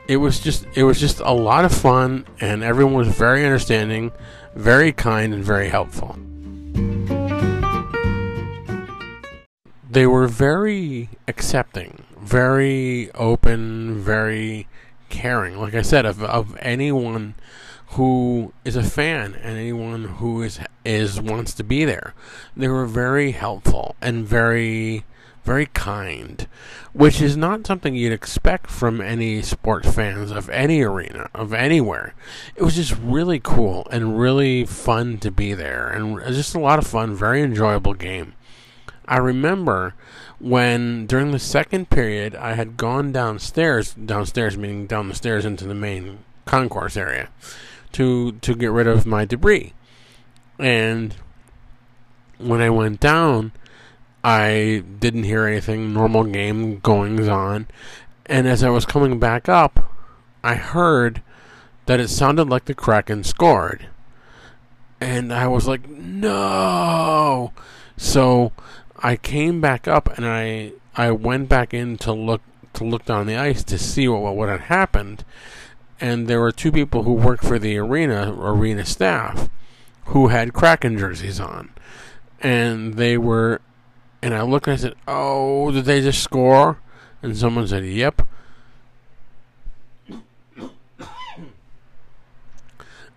It 0.08 0.18
was 0.18 0.40
just 0.40 0.66
it 0.76 0.84
was 0.84 1.00
just 1.00 1.20
a 1.20 1.32
lot 1.32 1.66
of 1.66 1.74
fun, 1.74 2.26
and 2.40 2.64
everyone 2.64 2.94
was 2.94 3.08
very 3.08 3.44
understanding, 3.44 4.12
very 4.56 4.92
kind, 4.92 5.34
and 5.34 5.44
very 5.44 5.70
helpful. 5.70 6.18
They 9.90 10.06
were 10.06 10.28
very 10.28 11.10
accepting, 11.28 12.04
very 12.20 13.12
open, 13.14 14.02
very 14.02 14.68
caring. 15.10 15.58
Like 15.58 15.74
I 15.74 15.82
said, 15.82 16.06
of 16.06 16.22
of 16.24 16.56
anyone 16.60 17.36
who 17.96 18.54
is 18.66 18.76
a 18.76 18.84
fan 18.84 19.34
and 19.36 19.58
anyone 19.58 20.04
who 20.06 20.42
is 20.42 20.60
is 20.84 21.20
wants 21.20 21.54
to 21.54 21.64
be 21.64 21.86
there. 21.86 22.14
They 22.56 22.68
were 22.68 22.86
very 22.86 23.32
helpful 23.32 23.96
and 24.02 24.28
very 24.28 25.06
very 25.46 25.68
kind, 25.68 26.48
which 26.92 27.22
is 27.22 27.38
not 27.38 27.68
something 27.68 27.96
you'd 27.96 28.12
expect 28.12 28.68
from 28.68 29.00
any 29.00 29.44
sports 29.44 29.94
fans 29.94 30.32
of 30.32 30.50
any 30.50 30.82
arena, 30.82 31.30
of 31.36 31.54
anywhere. 31.54 32.16
It 32.56 32.64
was 32.64 32.76
just 32.76 32.98
really 32.98 33.40
cool 33.40 33.88
and 33.92 34.20
really 34.20 34.66
fun 34.66 35.20
to 35.20 35.30
be 35.30 35.54
there, 35.54 35.88
and 35.88 36.20
just 36.34 36.56
a 36.56 36.60
lot 36.60 36.80
of 36.80 36.88
fun, 36.88 37.16
very 37.16 37.44
enjoyable 37.44 37.94
game. 37.94 38.34
I 39.08 39.18
remember 39.18 39.94
when 40.40 41.06
during 41.06 41.30
the 41.30 41.40
second 41.40 41.92
period 41.92 42.36
I 42.36 42.54
had 42.54 42.76
gone 42.76 43.12
downstairs, 43.12 43.94
downstairs 43.94 44.58
meaning 44.58 44.88
down 44.88 45.10
the 45.10 45.16
stairs 45.16 45.46
into 45.46 45.66
the 45.66 45.76
main 45.76 46.20
concourse 46.46 46.98
area, 46.98 47.30
to 47.92 48.32
to 48.32 48.56
get 48.56 48.72
rid 48.72 48.88
of 48.88 49.06
my 49.06 49.26
debris, 49.26 49.74
and 50.58 51.16
when 52.40 52.62
I 52.62 52.70
went 52.72 53.00
down, 53.00 53.52
I 54.28 54.84
didn't 55.00 55.26
hear 55.26 55.46
anything. 55.46 55.94
Normal 55.94 56.24
game 56.24 56.80
goings 56.80 57.28
on, 57.28 57.68
and 58.26 58.48
as 58.48 58.64
I 58.64 58.72
was 58.72 58.84
coming 58.84 59.20
back 59.20 59.48
up, 59.48 59.94
I 60.44 60.56
heard 60.56 61.22
that 61.86 62.00
it 62.00 62.08
sounded 62.08 62.50
like 62.50 62.66
the 62.66 62.74
Kraken 62.74 63.24
scored, 63.24 63.86
and 65.00 65.32
I 65.32 65.46
was 65.46 65.68
like, 65.68 65.88
no. 65.88 67.54
So 67.98 68.52
I 68.98 69.16
came 69.16 69.62
back 69.62 69.88
up 69.88 70.18
and 70.18 70.26
I 70.26 70.72
I 70.96 71.12
went 71.12 71.48
back 71.48 71.72
in 71.72 71.96
to 72.00 72.12
look 72.12 72.42
to 72.74 72.84
look 72.84 73.06
down 73.06 73.28
the 73.28 73.38
ice 73.38 73.64
to 73.66 73.78
see 73.78 74.08
what 74.08 74.36
what 74.36 74.50
had 74.50 74.62
happened, 74.62 75.24
and 76.02 76.28
there 76.28 76.42
were 76.42 76.52
two 76.52 76.72
people 76.72 77.04
who 77.04 77.14
worked 77.14 77.44
for 77.44 77.60
the 77.60 77.78
arena 77.78 78.34
arena 78.36 78.86
staff 78.86 79.50
who 80.06 80.30
had 80.30 80.52
Kraken 80.52 80.98
jerseys 80.98 81.40
on, 81.40 81.70
and 82.42 82.96
they 82.96 83.20
were, 83.20 83.62
and 84.26 84.34
I 84.34 84.42
looked 84.42 84.66
and 84.66 84.74
I 84.74 84.78
said, 84.78 84.96
"Oh, 85.08 85.70
did 85.70 85.86
they 85.86 86.02
just 86.02 86.24
score?" 86.24 86.80
And 87.22 87.38
someone 87.38 87.68
said, 87.68 87.86
"Yep." 87.86 88.24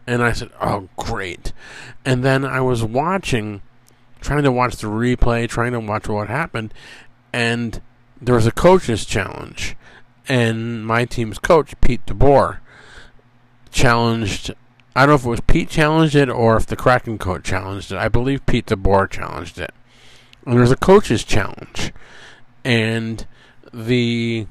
And 0.07 0.23
I 0.23 0.33
said, 0.33 0.51
"Oh, 0.61 0.91
great!" 0.99 1.55
And 2.05 2.23
then 2.23 2.45
I 2.45 2.61
was 2.61 2.85
watching 2.85 3.63
trying 4.21 4.43
to 4.43 4.53
watch 4.53 4.77
the 4.77 4.87
replay, 4.87 5.49
trying 5.49 5.73
to 5.73 5.81
watch 5.81 6.09
what 6.09 6.29
happened, 6.29 6.75
and 7.33 7.81
there 8.21 8.35
was 8.35 8.47
a 8.47 8.53
coach's 8.53 9.07
challenge, 9.07 9.77
and 10.29 10.87
my 10.87 11.07
team's 11.07 11.39
coach 11.39 11.73
Pete 11.81 12.05
DeBoer 12.05 12.59
challenged. 13.71 14.53
I 14.95 15.07
don't 15.07 15.09
know 15.09 15.15
if 15.15 15.25
it 15.25 15.31
was 15.31 15.41
Pete 15.41 15.71
challenged 15.71 16.15
it 16.15 16.29
or 16.29 16.59
if 16.59 16.67
the 16.67 16.77
Kraken 16.77 17.17
coach 17.17 17.45
challenged 17.45 17.93
it. 17.93 17.97
I 17.97 18.09
believe 18.09 18.45
Pete 18.45 18.67
DeBoer 18.67 19.09
challenged 19.09 19.59
it. 19.59 19.73
And 20.49 20.57
there 20.57 20.63
was 20.63 20.73
a 20.73 20.77
coaches 20.77 21.25
challenge, 21.25 21.93
and 22.65 23.27
the 23.71 24.47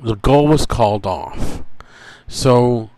the 0.00 0.14
goal 0.14 0.46
was 0.46 0.66
called 0.66 1.04
off. 1.04 1.64
So 2.28 2.88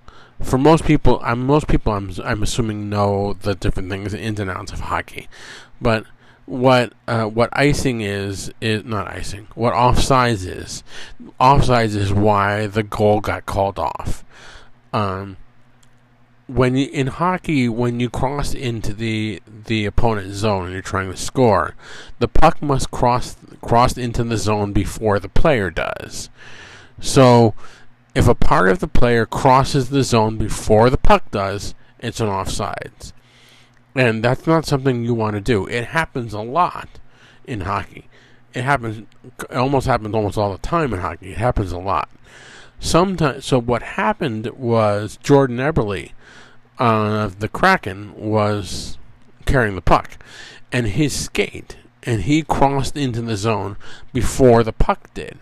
for 0.42 0.58
most 0.58 0.84
people, 0.84 1.20
I'm 1.24 1.46
most 1.46 1.66
people 1.66 1.94
I'm 1.94 2.12
I'm 2.22 2.42
assuming 2.42 2.90
know 2.90 3.32
the 3.32 3.54
different 3.54 3.88
things, 3.88 4.12
the 4.12 4.20
ins 4.20 4.40
and 4.40 4.50
outs 4.50 4.72
of 4.72 4.80
hockey, 4.80 5.26
but 5.80 6.04
what 6.44 6.92
uh, 7.08 7.24
what 7.24 7.48
icing 7.54 8.02
is 8.02 8.52
is 8.60 8.84
not 8.84 9.08
icing. 9.08 9.48
What 9.54 9.72
offsides 9.72 10.46
is, 10.46 10.84
offsides 11.40 11.96
is 11.96 12.12
why 12.12 12.66
the 12.66 12.82
goal 12.82 13.22
got 13.22 13.46
called 13.46 13.78
off. 13.78 14.22
Um, 14.92 15.38
when 16.46 16.76
you, 16.76 16.88
in 16.88 17.06
hockey, 17.06 17.68
when 17.68 18.00
you 18.00 18.10
cross 18.10 18.54
into 18.54 18.92
the 18.92 19.40
the 19.46 19.86
opponent's 19.86 20.36
zone 20.36 20.64
and 20.64 20.72
you're 20.72 20.82
trying 20.82 21.10
to 21.10 21.16
score, 21.16 21.74
the 22.18 22.28
puck 22.28 22.60
must 22.62 22.90
cross 22.90 23.36
cross 23.62 23.96
into 23.96 24.24
the 24.24 24.36
zone 24.36 24.72
before 24.72 25.18
the 25.18 25.28
player 25.28 25.70
does. 25.70 26.28
So 27.00 27.54
if 28.14 28.28
a 28.28 28.34
part 28.34 28.68
of 28.68 28.78
the 28.78 28.88
player 28.88 29.26
crosses 29.26 29.88
the 29.88 30.02
zone 30.02 30.36
before 30.36 30.90
the 30.90 30.98
puck 30.98 31.30
does, 31.30 31.74
it's 31.98 32.20
an 32.20 32.28
offsides. 32.28 33.12
And 33.94 34.22
that's 34.22 34.46
not 34.46 34.66
something 34.66 35.04
you 35.04 35.14
want 35.14 35.34
to 35.34 35.40
do. 35.40 35.66
It 35.66 35.86
happens 35.86 36.34
a 36.34 36.40
lot 36.40 36.88
in 37.44 37.62
hockey. 37.62 38.08
It 38.52 38.62
happens 38.62 39.06
it 39.50 39.56
almost 39.56 39.86
happens 39.86 40.14
almost 40.14 40.36
all 40.36 40.52
the 40.52 40.58
time 40.58 40.92
in 40.92 41.00
hockey. 41.00 41.32
It 41.32 41.38
happens 41.38 41.72
a 41.72 41.78
lot. 41.78 42.10
Sometimes 42.78 43.44
so 43.44 43.60
what 43.60 43.82
happened 43.82 44.46
was 44.56 45.18
Jordan 45.22 45.56
Eberle 45.58 46.12
uh, 46.78 47.30
the 47.38 47.48
Kraken 47.48 48.14
was 48.16 48.98
carrying 49.46 49.74
the 49.74 49.80
puck 49.80 50.18
and 50.72 50.86
his 50.88 51.14
skate 51.14 51.76
and 52.02 52.22
he 52.22 52.42
crossed 52.42 52.96
into 52.96 53.22
the 53.22 53.36
zone 53.36 53.76
before 54.12 54.62
the 54.62 54.72
puck 54.72 55.12
did 55.14 55.38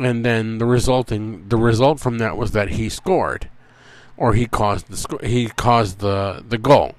and 0.00 0.24
then 0.24 0.58
the 0.58 0.64
resulting 0.64 1.46
the 1.48 1.56
result 1.56 2.00
from 2.00 2.18
that 2.18 2.36
was 2.36 2.52
that 2.52 2.70
he 2.70 2.88
scored, 2.88 3.48
or 4.16 4.34
he 4.34 4.46
caused 4.46 4.88
the 4.88 5.26
he 5.26 5.48
caused 5.48 5.98
the 5.98 6.42
the 6.46 6.58
goal. 6.58 6.94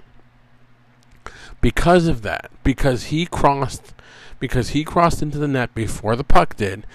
Because 1.59 2.07
of 2.07 2.21
that, 2.21 2.51
because 2.63 3.05
he 3.05 3.25
crossed, 3.25 3.93
because 4.39 4.69
he 4.69 4.83
crossed 4.83 5.21
into 5.21 5.37
the 5.37 5.47
net 5.47 5.73
before 5.73 6.15
the 6.15 6.23
puck 6.23 6.55
did, 6.55 6.85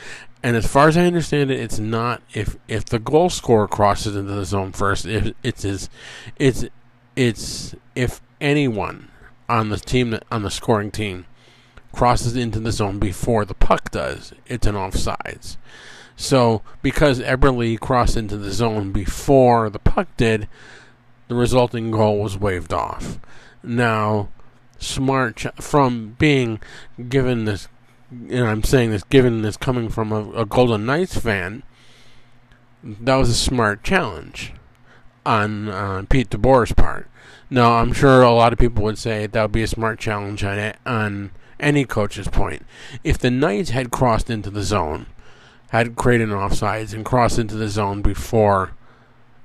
and 0.46 0.54
as 0.54 0.64
far 0.64 0.86
as 0.86 0.96
I 0.96 1.06
understand 1.06 1.50
it, 1.50 1.58
it's 1.58 1.80
not 1.80 2.22
if 2.32 2.56
if 2.68 2.84
the 2.84 3.00
goal 3.00 3.30
scorer 3.30 3.66
crosses 3.66 4.14
into 4.14 4.32
the 4.32 4.44
zone 4.44 4.70
first. 4.70 5.04
If 5.04 5.34
it's 5.42 5.64
his, 5.64 5.90
it's 6.38 6.64
it's 7.16 7.74
if 7.96 8.20
anyone 8.40 9.10
on 9.48 9.70
the 9.70 9.76
team 9.76 10.10
that, 10.10 10.22
on 10.30 10.44
the 10.44 10.50
scoring 10.52 10.92
team 10.92 11.26
crosses 11.90 12.36
into 12.36 12.60
the 12.60 12.70
zone 12.70 13.00
before 13.00 13.44
the 13.44 13.54
puck 13.54 13.90
does, 13.90 14.34
it's 14.46 14.68
an 14.68 14.76
offsides. 14.76 15.56
So 16.14 16.62
because 16.80 17.18
Eberle 17.18 17.80
crossed 17.80 18.16
into 18.16 18.36
the 18.36 18.52
zone 18.52 18.92
before 18.92 19.68
the 19.68 19.80
puck 19.80 20.06
did, 20.16 20.46
the 21.26 21.34
resulting 21.34 21.90
goal 21.90 22.20
was 22.20 22.38
waved 22.38 22.72
off. 22.72 23.18
Now, 23.64 24.28
smart 24.78 25.44
from 25.60 26.14
being 26.20 26.60
given 27.08 27.46
this, 27.46 27.66
and 28.10 28.46
I'm 28.46 28.62
saying 28.62 28.90
this 28.90 29.04
given 29.04 29.42
this 29.42 29.56
coming 29.56 29.88
from 29.88 30.12
a, 30.12 30.30
a 30.32 30.46
Golden 30.46 30.86
Knights 30.86 31.18
fan, 31.18 31.62
that 32.82 33.16
was 33.16 33.28
a 33.28 33.34
smart 33.34 33.82
challenge 33.82 34.52
on 35.24 35.68
uh, 35.68 36.04
Pete 36.08 36.30
DeBoer's 36.30 36.72
part. 36.72 37.08
Now, 37.50 37.74
I'm 37.74 37.92
sure 37.92 38.22
a 38.22 38.32
lot 38.32 38.52
of 38.52 38.58
people 38.58 38.84
would 38.84 38.98
say 38.98 39.26
that 39.26 39.42
would 39.42 39.52
be 39.52 39.62
a 39.62 39.68
smart 39.68 39.98
challenge 39.98 40.42
on 40.44 40.74
on 40.84 41.30
any 41.58 41.84
coach's 41.84 42.28
point. 42.28 42.64
If 43.02 43.18
the 43.18 43.30
Knights 43.30 43.70
had 43.70 43.90
crossed 43.90 44.30
into 44.30 44.50
the 44.50 44.62
zone, 44.62 45.06
had 45.70 45.96
created 45.96 46.28
an 46.28 46.34
offsides 46.34 46.92
and 46.92 47.04
crossed 47.04 47.38
into 47.38 47.56
the 47.56 47.68
zone 47.68 48.02
before, 48.02 48.72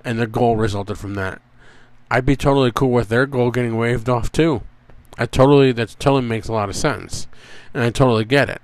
and 0.03 0.19
the 0.19 0.27
goal 0.27 0.55
resulted 0.55 0.97
from 0.97 1.15
that, 1.15 1.41
I'd 2.09 2.25
be 2.25 2.35
totally 2.35 2.71
cool 2.71 2.91
with 2.91 3.09
their 3.09 3.25
goal 3.25 3.51
getting 3.51 3.77
waved 3.77 4.09
off 4.09 4.31
too. 4.31 4.61
I 5.21 5.27
totally 5.27 5.71
that 5.73 5.95
totally 5.99 6.23
makes 6.23 6.47
a 6.47 6.53
lot 6.53 6.67
of 6.67 6.75
sense, 6.75 7.27
and 7.75 7.83
I 7.83 7.91
totally 7.91 8.25
get 8.25 8.49
it. 8.49 8.61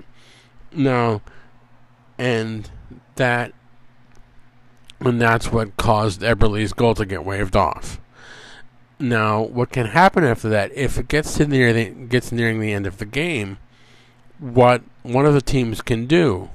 Now, 0.72 1.22
and 2.18 2.68
that, 3.14 3.54
and 5.00 5.22
that's 5.22 5.52
what 5.52 5.78
caused 5.78 6.22
Eberle's 6.22 6.74
goal 6.74 6.96
to 6.96 7.06
get 7.06 7.24
waved 7.24 7.56
off. 7.56 8.02
Now, 8.98 9.44
what 9.44 9.72
can 9.72 9.86
happen 9.86 10.24
after 10.24 10.50
that? 10.50 10.72
If 10.74 10.98
it 10.98 11.08
gets 11.08 11.36
to 11.36 11.46
near 11.46 11.74
the 11.74 11.92
gets 11.92 12.32
nearing 12.32 12.60
the 12.60 12.74
end 12.74 12.88
of 12.88 12.98
the 12.98 13.06
game, 13.06 13.60
what 14.40 14.82
one 15.04 15.28
of 15.28 15.36
the 15.36 15.42
teams 15.42 15.84
can 15.84 16.08
do 16.08 16.50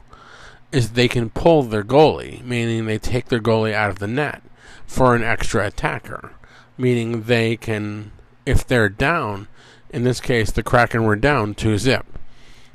is 0.72 0.90
they 0.90 1.06
can 1.06 1.30
pull 1.30 1.62
their 1.62 1.84
goalie, 1.84 2.42
meaning 2.42 2.86
they 2.86 2.98
take 2.98 3.26
their 3.26 3.38
goalie 3.38 3.72
out 3.72 3.90
of 3.90 4.00
the 4.00 4.08
net 4.08 4.42
for 4.84 5.14
an 5.14 5.22
extra 5.22 5.64
attacker, 5.64 6.32
meaning 6.76 7.22
they 7.22 7.56
can, 7.56 8.10
if 8.44 8.66
they're 8.66 8.88
down, 8.88 9.46
in 9.92 10.04
this 10.04 10.20
case 10.20 10.50
the 10.50 10.62
Kraken 10.62 11.04
were 11.04 11.16
down 11.16 11.54
two 11.54 11.78
zip, 11.78 12.06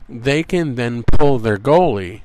they 0.08 0.43
can 0.43 0.75
then 0.75 1.03
pull 1.03 1.39
their 1.39 1.58
goalie 1.58 2.21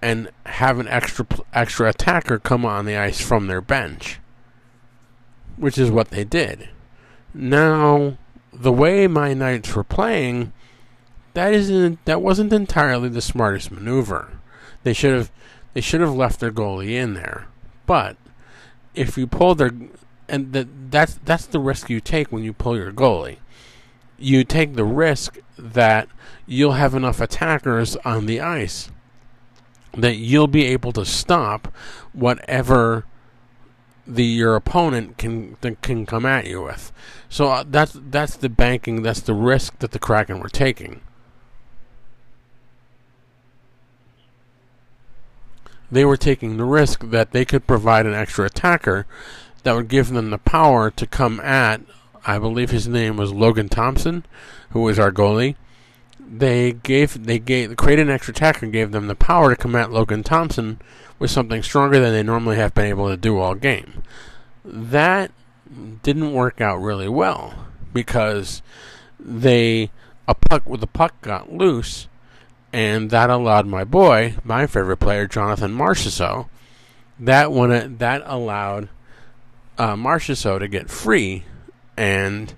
and 0.00 0.30
have 0.46 0.78
an 0.78 0.88
extra 0.88 1.26
extra 1.52 1.90
attacker 1.90 2.38
come 2.38 2.64
on 2.64 2.86
the 2.86 2.96
ice 2.96 3.20
from 3.20 3.46
their 3.46 3.60
bench, 3.60 4.18
which 5.56 5.76
is 5.76 5.90
what 5.90 6.10
they 6.10 6.24
did. 6.24 6.70
Now, 7.34 8.16
the 8.52 8.72
way 8.72 9.06
my 9.06 9.34
Knights 9.34 9.74
were 9.74 9.84
playing, 9.84 10.52
that 11.34 11.52
isn't 11.52 12.04
that 12.06 12.22
wasn't 12.22 12.52
entirely 12.52 13.08
the 13.08 13.20
smartest 13.20 13.70
maneuver. 13.70 14.38
They 14.82 14.92
should 14.92 15.14
have 15.14 15.30
they 15.74 15.80
should 15.80 16.00
have 16.00 16.14
left 16.14 16.40
their 16.40 16.50
goalie 16.50 16.92
in 16.92 17.14
there. 17.14 17.46
But 17.86 18.16
if 18.94 19.18
you 19.18 19.26
pull 19.26 19.54
their 19.54 19.72
and 20.28 20.52
that 20.52 20.90
that's 20.90 21.18
that's 21.24 21.46
the 21.46 21.60
risk 21.60 21.90
you 21.90 22.00
take 22.00 22.32
when 22.32 22.42
you 22.42 22.52
pull 22.52 22.76
your 22.76 22.92
goalie 22.92 23.38
you 24.20 24.44
take 24.44 24.74
the 24.74 24.84
risk 24.84 25.38
that 25.58 26.08
you'll 26.46 26.72
have 26.72 26.94
enough 26.94 27.20
attackers 27.20 27.96
on 28.04 28.26
the 28.26 28.40
ice 28.40 28.90
that 29.96 30.16
you'll 30.16 30.46
be 30.46 30.66
able 30.66 30.92
to 30.92 31.04
stop 31.04 31.72
whatever 32.12 33.04
the 34.06 34.24
your 34.24 34.56
opponent 34.56 35.18
can 35.18 35.56
can 35.82 36.06
come 36.06 36.26
at 36.26 36.46
you 36.46 36.62
with. 36.62 36.92
So 37.28 37.48
uh, 37.48 37.64
that's 37.66 37.96
that's 37.96 38.36
the 38.36 38.48
banking, 38.48 39.02
that's 39.02 39.20
the 39.20 39.34
risk 39.34 39.78
that 39.78 39.92
the 39.92 39.98
Kraken 39.98 40.40
were 40.40 40.48
taking. 40.48 41.00
They 45.92 46.04
were 46.04 46.16
taking 46.16 46.56
the 46.56 46.64
risk 46.64 47.10
that 47.10 47.32
they 47.32 47.44
could 47.44 47.66
provide 47.66 48.06
an 48.06 48.14
extra 48.14 48.46
attacker 48.46 49.06
that 49.64 49.74
would 49.74 49.88
give 49.88 50.10
them 50.10 50.30
the 50.30 50.38
power 50.38 50.90
to 50.90 51.06
come 51.06 51.40
at 51.40 51.80
I 52.26 52.38
believe 52.38 52.70
his 52.70 52.86
name 52.86 53.16
was 53.16 53.32
Logan 53.32 53.68
Thompson, 53.68 54.24
who 54.70 54.82
was 54.82 54.98
our 54.98 55.12
goalie. 55.12 55.56
They 56.18 56.72
gave 56.72 57.24
they 57.24 57.38
gave 57.38 57.76
created 57.76 58.08
an 58.08 58.14
extra 58.14 58.32
attacker 58.32 58.66
and 58.66 58.72
gave 58.72 58.92
them 58.92 59.06
the 59.06 59.14
power 59.14 59.50
to 59.50 59.56
come 59.56 59.74
at 59.74 59.90
Logan 59.90 60.22
Thompson 60.22 60.80
with 61.18 61.30
something 61.30 61.62
stronger 61.62 61.98
than 61.98 62.12
they 62.12 62.22
normally 62.22 62.56
have 62.56 62.74
been 62.74 62.86
able 62.86 63.08
to 63.08 63.16
do 63.16 63.38
all 63.38 63.54
game. 63.54 64.02
That 64.64 65.32
didn't 66.02 66.32
work 66.32 66.60
out 66.60 66.76
really 66.76 67.08
well 67.08 67.66
because 67.92 68.62
they 69.18 69.90
a 70.28 70.34
puck 70.34 70.68
with 70.68 70.80
the 70.80 70.86
puck 70.86 71.20
got 71.22 71.52
loose 71.52 72.08
and 72.72 73.10
that 73.10 73.30
allowed 73.30 73.66
my 73.66 73.84
boy, 73.84 74.36
my 74.44 74.66
favorite 74.66 74.98
player, 74.98 75.26
Jonathan 75.26 75.76
Marchessault, 75.76 76.48
that 77.18 77.50
one 77.50 77.96
that 77.98 78.22
allowed 78.24 78.88
uh, 79.76 79.94
Marchessault 79.94 80.60
to 80.60 80.68
get 80.68 80.90
free 80.90 81.44
and 82.00 82.54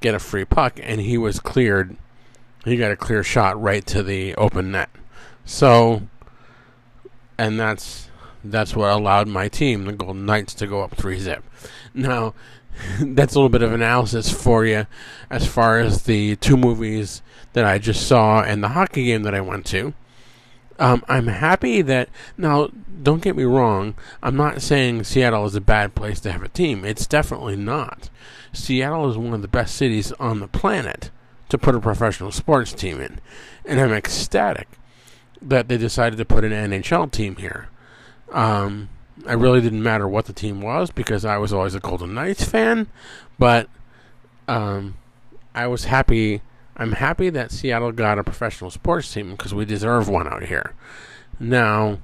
get 0.00 0.14
a 0.14 0.18
free 0.18 0.46
puck, 0.46 0.80
and 0.82 1.02
he 1.02 1.18
was 1.18 1.40
cleared. 1.40 1.94
He 2.64 2.78
got 2.78 2.90
a 2.90 2.96
clear 2.96 3.22
shot 3.22 3.60
right 3.60 3.84
to 3.86 4.02
the 4.02 4.34
open 4.36 4.72
net. 4.72 4.88
So, 5.44 6.08
and 7.36 7.60
that's 7.60 8.08
that's 8.42 8.74
what 8.74 8.90
allowed 8.90 9.28
my 9.28 9.48
team, 9.48 9.84
the 9.84 9.92
Golden 9.92 10.24
Knights, 10.24 10.54
to 10.54 10.66
go 10.66 10.80
up 10.80 10.96
three 10.96 11.18
zip. 11.18 11.44
Now, 11.92 12.32
that's 13.00 13.34
a 13.34 13.38
little 13.38 13.50
bit 13.50 13.62
of 13.62 13.74
analysis 13.74 14.32
for 14.32 14.64
you 14.64 14.86
as 15.28 15.46
far 15.46 15.78
as 15.78 16.04
the 16.04 16.36
two 16.36 16.56
movies 16.56 17.20
that 17.52 17.66
I 17.66 17.76
just 17.76 18.06
saw 18.06 18.42
and 18.42 18.64
the 18.64 18.68
hockey 18.68 19.04
game 19.04 19.22
that 19.24 19.34
I 19.34 19.42
went 19.42 19.66
to. 19.66 19.92
Um, 20.78 21.04
I'm 21.08 21.26
happy 21.26 21.82
that 21.82 22.08
now. 22.36 22.70
Don't 23.02 23.22
get 23.22 23.34
me 23.34 23.42
wrong. 23.42 23.94
I'm 24.22 24.36
not 24.36 24.62
saying 24.62 25.02
Seattle 25.02 25.44
is 25.44 25.56
a 25.56 25.60
bad 25.60 25.96
place 25.96 26.20
to 26.20 26.30
have 26.30 26.42
a 26.42 26.48
team. 26.48 26.84
It's 26.84 27.06
definitely 27.06 27.56
not. 27.56 28.08
Seattle 28.52 29.10
is 29.10 29.16
one 29.16 29.34
of 29.34 29.42
the 29.42 29.48
best 29.48 29.74
cities 29.74 30.12
on 30.12 30.38
the 30.38 30.46
planet 30.46 31.10
to 31.48 31.58
put 31.58 31.74
a 31.74 31.80
professional 31.80 32.30
sports 32.30 32.72
team 32.72 33.00
in, 33.00 33.20
and 33.64 33.80
I'm 33.80 33.92
ecstatic 33.92 34.68
that 35.40 35.68
they 35.68 35.76
decided 35.76 36.16
to 36.16 36.24
put 36.24 36.44
an 36.44 36.52
NHL 36.52 37.10
team 37.10 37.36
here. 37.36 37.68
Um, 38.30 38.88
I 39.26 39.34
really 39.34 39.60
didn't 39.60 39.82
matter 39.82 40.08
what 40.08 40.26
the 40.26 40.32
team 40.32 40.60
was 40.60 40.90
because 40.90 41.24
I 41.24 41.38
was 41.38 41.52
always 41.52 41.74
a 41.74 41.80
Golden 41.80 42.14
Knights 42.14 42.44
fan, 42.44 42.88
but 43.38 43.68
um, 44.48 44.96
I 45.54 45.66
was 45.66 45.84
happy. 45.84 46.40
I'm 46.82 46.92
happy 46.92 47.30
that 47.30 47.52
Seattle 47.52 47.92
got 47.92 48.18
a 48.18 48.24
professional 48.24 48.68
sports 48.68 49.12
team 49.12 49.30
because 49.30 49.54
we 49.54 49.64
deserve 49.64 50.08
one 50.08 50.26
out 50.26 50.42
here. 50.42 50.74
Now, 51.38 52.00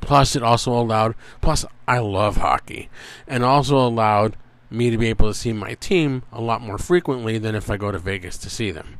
plus 0.00 0.34
it 0.34 0.42
also 0.42 0.72
allowed. 0.72 1.14
Plus, 1.40 1.64
I 1.86 1.98
love 1.98 2.38
hockey, 2.38 2.90
and 3.28 3.44
also 3.44 3.76
allowed 3.76 4.36
me 4.68 4.90
to 4.90 4.98
be 4.98 5.08
able 5.08 5.28
to 5.28 5.34
see 5.34 5.52
my 5.52 5.74
team 5.74 6.24
a 6.32 6.40
lot 6.40 6.60
more 6.60 6.76
frequently 6.76 7.38
than 7.38 7.54
if 7.54 7.70
I 7.70 7.76
go 7.76 7.92
to 7.92 8.00
Vegas 8.00 8.36
to 8.38 8.50
see 8.50 8.72
them. 8.72 8.98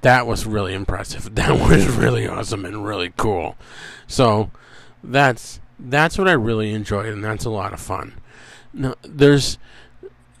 That 0.00 0.26
was 0.26 0.44
really 0.44 0.74
impressive. 0.74 1.32
That 1.36 1.52
was 1.52 1.86
really 1.86 2.26
awesome 2.26 2.64
and 2.64 2.84
really 2.84 3.12
cool. 3.16 3.56
So 4.08 4.50
that's 5.04 5.60
that's 5.78 6.18
what 6.18 6.26
I 6.26 6.32
really 6.32 6.72
enjoyed, 6.72 7.12
and 7.12 7.22
that's 7.22 7.44
a 7.44 7.50
lot 7.50 7.72
of 7.72 7.78
fun. 7.78 8.14
Now, 8.72 8.96
there's 9.02 9.56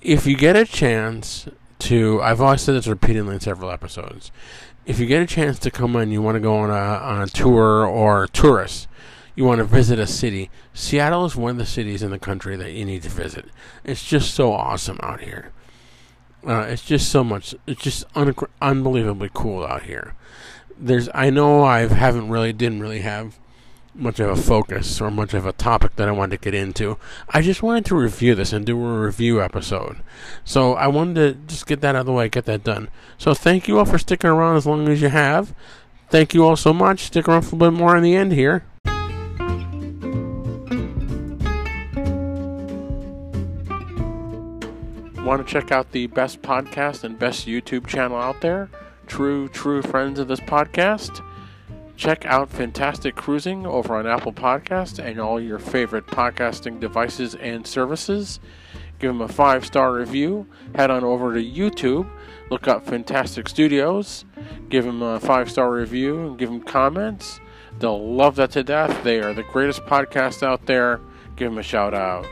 if 0.02 0.26
you 0.26 0.36
get 0.36 0.56
a 0.56 0.64
chance 0.64 1.46
to, 1.84 2.20
I've 2.22 2.40
always 2.40 2.60
said 2.60 2.74
this 2.74 2.86
repeatedly 2.86 3.34
in 3.34 3.40
several 3.40 3.70
episodes. 3.70 4.30
If 4.86 4.98
you 4.98 5.06
get 5.06 5.22
a 5.22 5.26
chance 5.26 5.58
to 5.60 5.70
come 5.70 5.96
in, 5.96 6.10
you 6.10 6.20
want 6.20 6.36
to 6.36 6.40
go 6.40 6.56
on 6.56 6.70
a 6.70 6.74
on 6.74 7.22
a 7.22 7.26
tour 7.26 7.86
or 7.86 8.26
tourist, 8.26 8.86
you 9.34 9.44
want 9.44 9.58
to 9.58 9.64
visit 9.64 9.98
a 9.98 10.06
city. 10.06 10.50
Seattle 10.74 11.24
is 11.24 11.36
one 11.36 11.52
of 11.52 11.56
the 11.56 11.66
cities 11.66 12.02
in 12.02 12.10
the 12.10 12.18
country 12.18 12.56
that 12.56 12.72
you 12.72 12.84
need 12.84 13.02
to 13.02 13.08
visit. 13.08 13.46
It's 13.82 14.04
just 14.04 14.34
so 14.34 14.52
awesome 14.52 14.98
out 15.02 15.20
here. 15.20 15.52
Uh, 16.46 16.66
it's 16.68 16.84
just 16.84 17.10
so 17.10 17.24
much. 17.24 17.54
It's 17.66 17.82
just 17.82 18.04
un- 18.14 18.34
unbelievably 18.60 19.30
cool 19.32 19.64
out 19.64 19.84
here. 19.84 20.14
There's, 20.78 21.08
I 21.14 21.30
know 21.30 21.64
I 21.64 21.86
haven't 21.86 22.28
really, 22.28 22.52
didn't 22.52 22.80
really 22.80 23.00
have 23.00 23.38
much 23.94 24.18
of 24.20 24.28
a 24.28 24.36
focus 24.36 25.00
or 25.00 25.10
much 25.10 25.34
of 25.34 25.46
a 25.46 25.52
topic 25.52 25.96
that 25.96 26.08
I 26.08 26.12
wanted 26.12 26.40
to 26.40 26.44
get 26.44 26.54
into. 26.54 26.98
I 27.28 27.42
just 27.42 27.62
wanted 27.62 27.84
to 27.86 27.94
review 27.94 28.34
this 28.34 28.52
and 28.52 28.66
do 28.66 28.76
a 28.84 29.00
review 29.00 29.40
episode. 29.40 29.98
So 30.44 30.74
I 30.74 30.88
wanted 30.88 31.14
to 31.14 31.34
just 31.46 31.66
get 31.66 31.80
that 31.82 31.94
out 31.94 32.00
of 32.00 32.06
the 32.06 32.12
way, 32.12 32.28
get 32.28 32.46
that 32.46 32.64
done. 32.64 32.88
So 33.18 33.34
thank 33.34 33.68
you 33.68 33.78
all 33.78 33.84
for 33.84 33.98
sticking 33.98 34.30
around 34.30 34.56
as 34.56 34.66
long 34.66 34.88
as 34.88 35.00
you 35.00 35.08
have. 35.08 35.54
Thank 36.10 36.34
you 36.34 36.44
all 36.44 36.56
so 36.56 36.72
much. 36.72 37.00
Stick 37.00 37.28
around 37.28 37.42
for 37.42 37.56
a 37.56 37.58
little 37.58 37.72
bit 37.72 37.78
more 37.78 37.96
in 37.96 38.02
the 38.02 38.16
end 38.16 38.32
here. 38.32 38.64
Want 45.24 45.46
to 45.46 45.50
check 45.50 45.72
out 45.72 45.90
the 45.92 46.06
best 46.08 46.42
podcast 46.42 47.02
and 47.02 47.18
best 47.18 47.46
YouTube 47.46 47.86
channel 47.86 48.18
out 48.18 48.42
there? 48.42 48.68
True, 49.06 49.48
true 49.48 49.80
friends 49.80 50.18
of 50.18 50.28
this 50.28 50.40
podcast? 50.40 51.24
Check 51.96 52.24
out 52.26 52.50
Fantastic 52.50 53.14
Cruising 53.14 53.66
over 53.66 53.94
on 53.94 54.06
Apple 54.06 54.32
Podcast 54.32 54.98
and 54.98 55.20
all 55.20 55.40
your 55.40 55.58
favorite 55.58 56.06
podcasting 56.06 56.80
devices 56.80 57.34
and 57.36 57.66
services. 57.66 58.40
Give 58.98 59.10
them 59.10 59.20
a 59.20 59.28
five 59.28 59.64
star 59.64 59.92
review. 59.92 60.46
Head 60.74 60.90
on 60.90 61.04
over 61.04 61.34
to 61.34 61.40
YouTube. 61.42 62.10
Look 62.50 62.66
up 62.66 62.84
Fantastic 62.84 63.48
Studios. 63.48 64.24
Give 64.68 64.84
them 64.84 65.02
a 65.02 65.20
five 65.20 65.50
star 65.50 65.72
review 65.72 66.26
and 66.26 66.38
give 66.38 66.50
them 66.50 66.62
comments. 66.62 67.40
They'll 67.78 68.14
love 68.14 68.36
that 68.36 68.52
to 68.52 68.62
death. 68.64 69.02
They 69.04 69.20
are 69.20 69.32
the 69.32 69.42
greatest 69.42 69.82
podcast 69.82 70.42
out 70.42 70.66
there. 70.66 71.00
Give 71.36 71.50
them 71.50 71.58
a 71.58 71.62
shout 71.62 71.94
out. 71.94 72.26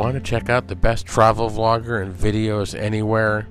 Want 0.00 0.14
to 0.14 0.20
check 0.20 0.48
out 0.48 0.66
the 0.66 0.74
best 0.74 1.04
travel 1.04 1.50
vlogger 1.50 2.00
and 2.00 2.14
videos 2.14 2.74
anywhere? 2.74 3.46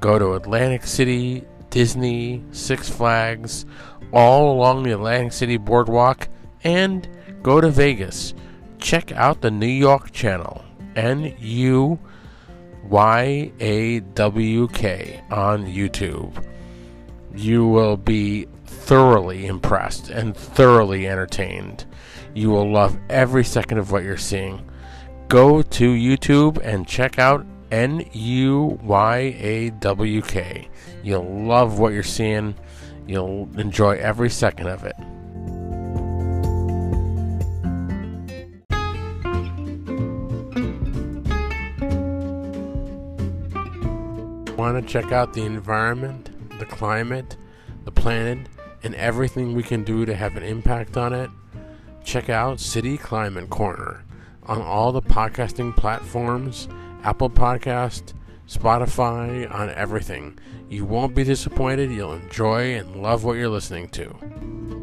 Go 0.00 0.18
to 0.18 0.32
Atlantic 0.32 0.86
City, 0.86 1.44
Disney, 1.68 2.42
Six 2.50 2.88
Flags, 2.88 3.66
all 4.10 4.54
along 4.54 4.84
the 4.84 4.92
Atlantic 4.92 5.34
City 5.34 5.58
boardwalk, 5.58 6.28
and 6.64 7.06
go 7.42 7.60
to 7.60 7.68
Vegas. 7.68 8.32
Check 8.78 9.12
out 9.12 9.42
the 9.42 9.50
New 9.50 9.66
York 9.66 10.12
channel, 10.12 10.64
N 10.96 11.36
U 11.38 11.98
Y 12.84 13.52
A 13.60 14.00
W 14.00 14.68
K, 14.68 15.22
on 15.30 15.66
YouTube. 15.66 16.42
You 17.34 17.66
will 17.66 17.98
be 17.98 18.46
thoroughly 18.64 19.44
impressed 19.44 20.08
and 20.08 20.34
thoroughly 20.34 21.06
entertained. 21.06 21.84
You 22.32 22.48
will 22.48 22.72
love 22.72 22.98
every 23.10 23.44
second 23.44 23.76
of 23.76 23.92
what 23.92 24.04
you're 24.04 24.16
seeing 24.16 24.66
go 25.32 25.62
to 25.62 25.94
YouTube 25.94 26.58
and 26.62 26.86
check 26.86 27.18
out 27.18 27.46
N 27.70 28.04
U 28.12 28.78
Y 28.82 29.16
A 29.16 29.70
W 29.70 30.20
K. 30.20 30.68
You'll 31.02 31.46
love 31.46 31.78
what 31.78 31.94
you're 31.94 32.02
seeing. 32.02 32.54
You'll 33.06 33.48
enjoy 33.58 33.96
every 33.96 34.28
second 34.28 34.66
of 34.66 34.84
it. 34.84 34.94
Want 44.58 44.76
to 44.76 44.82
check 44.86 45.12
out 45.12 45.32
the 45.32 45.46
environment, 45.46 46.28
the 46.58 46.66
climate, 46.66 47.38
the 47.86 47.90
planet, 47.90 48.50
and 48.82 48.94
everything 48.96 49.54
we 49.54 49.62
can 49.62 49.82
do 49.82 50.04
to 50.04 50.14
have 50.14 50.36
an 50.36 50.42
impact 50.42 50.98
on 50.98 51.14
it? 51.14 51.30
Check 52.04 52.28
out 52.28 52.60
City 52.60 52.98
Climate 52.98 53.48
Corner 53.48 54.04
on 54.44 54.60
all 54.60 54.92
the 54.92 55.02
podcasting 55.02 55.76
platforms 55.76 56.68
Apple 57.04 57.30
Podcast, 57.30 58.14
Spotify, 58.48 59.52
on 59.52 59.70
everything. 59.70 60.38
You 60.68 60.84
won't 60.84 61.14
be 61.14 61.24
disappointed. 61.24 61.90
You'll 61.90 62.14
enjoy 62.14 62.76
and 62.76 63.02
love 63.02 63.24
what 63.24 63.34
you're 63.34 63.48
listening 63.48 63.88
to. 63.90 64.81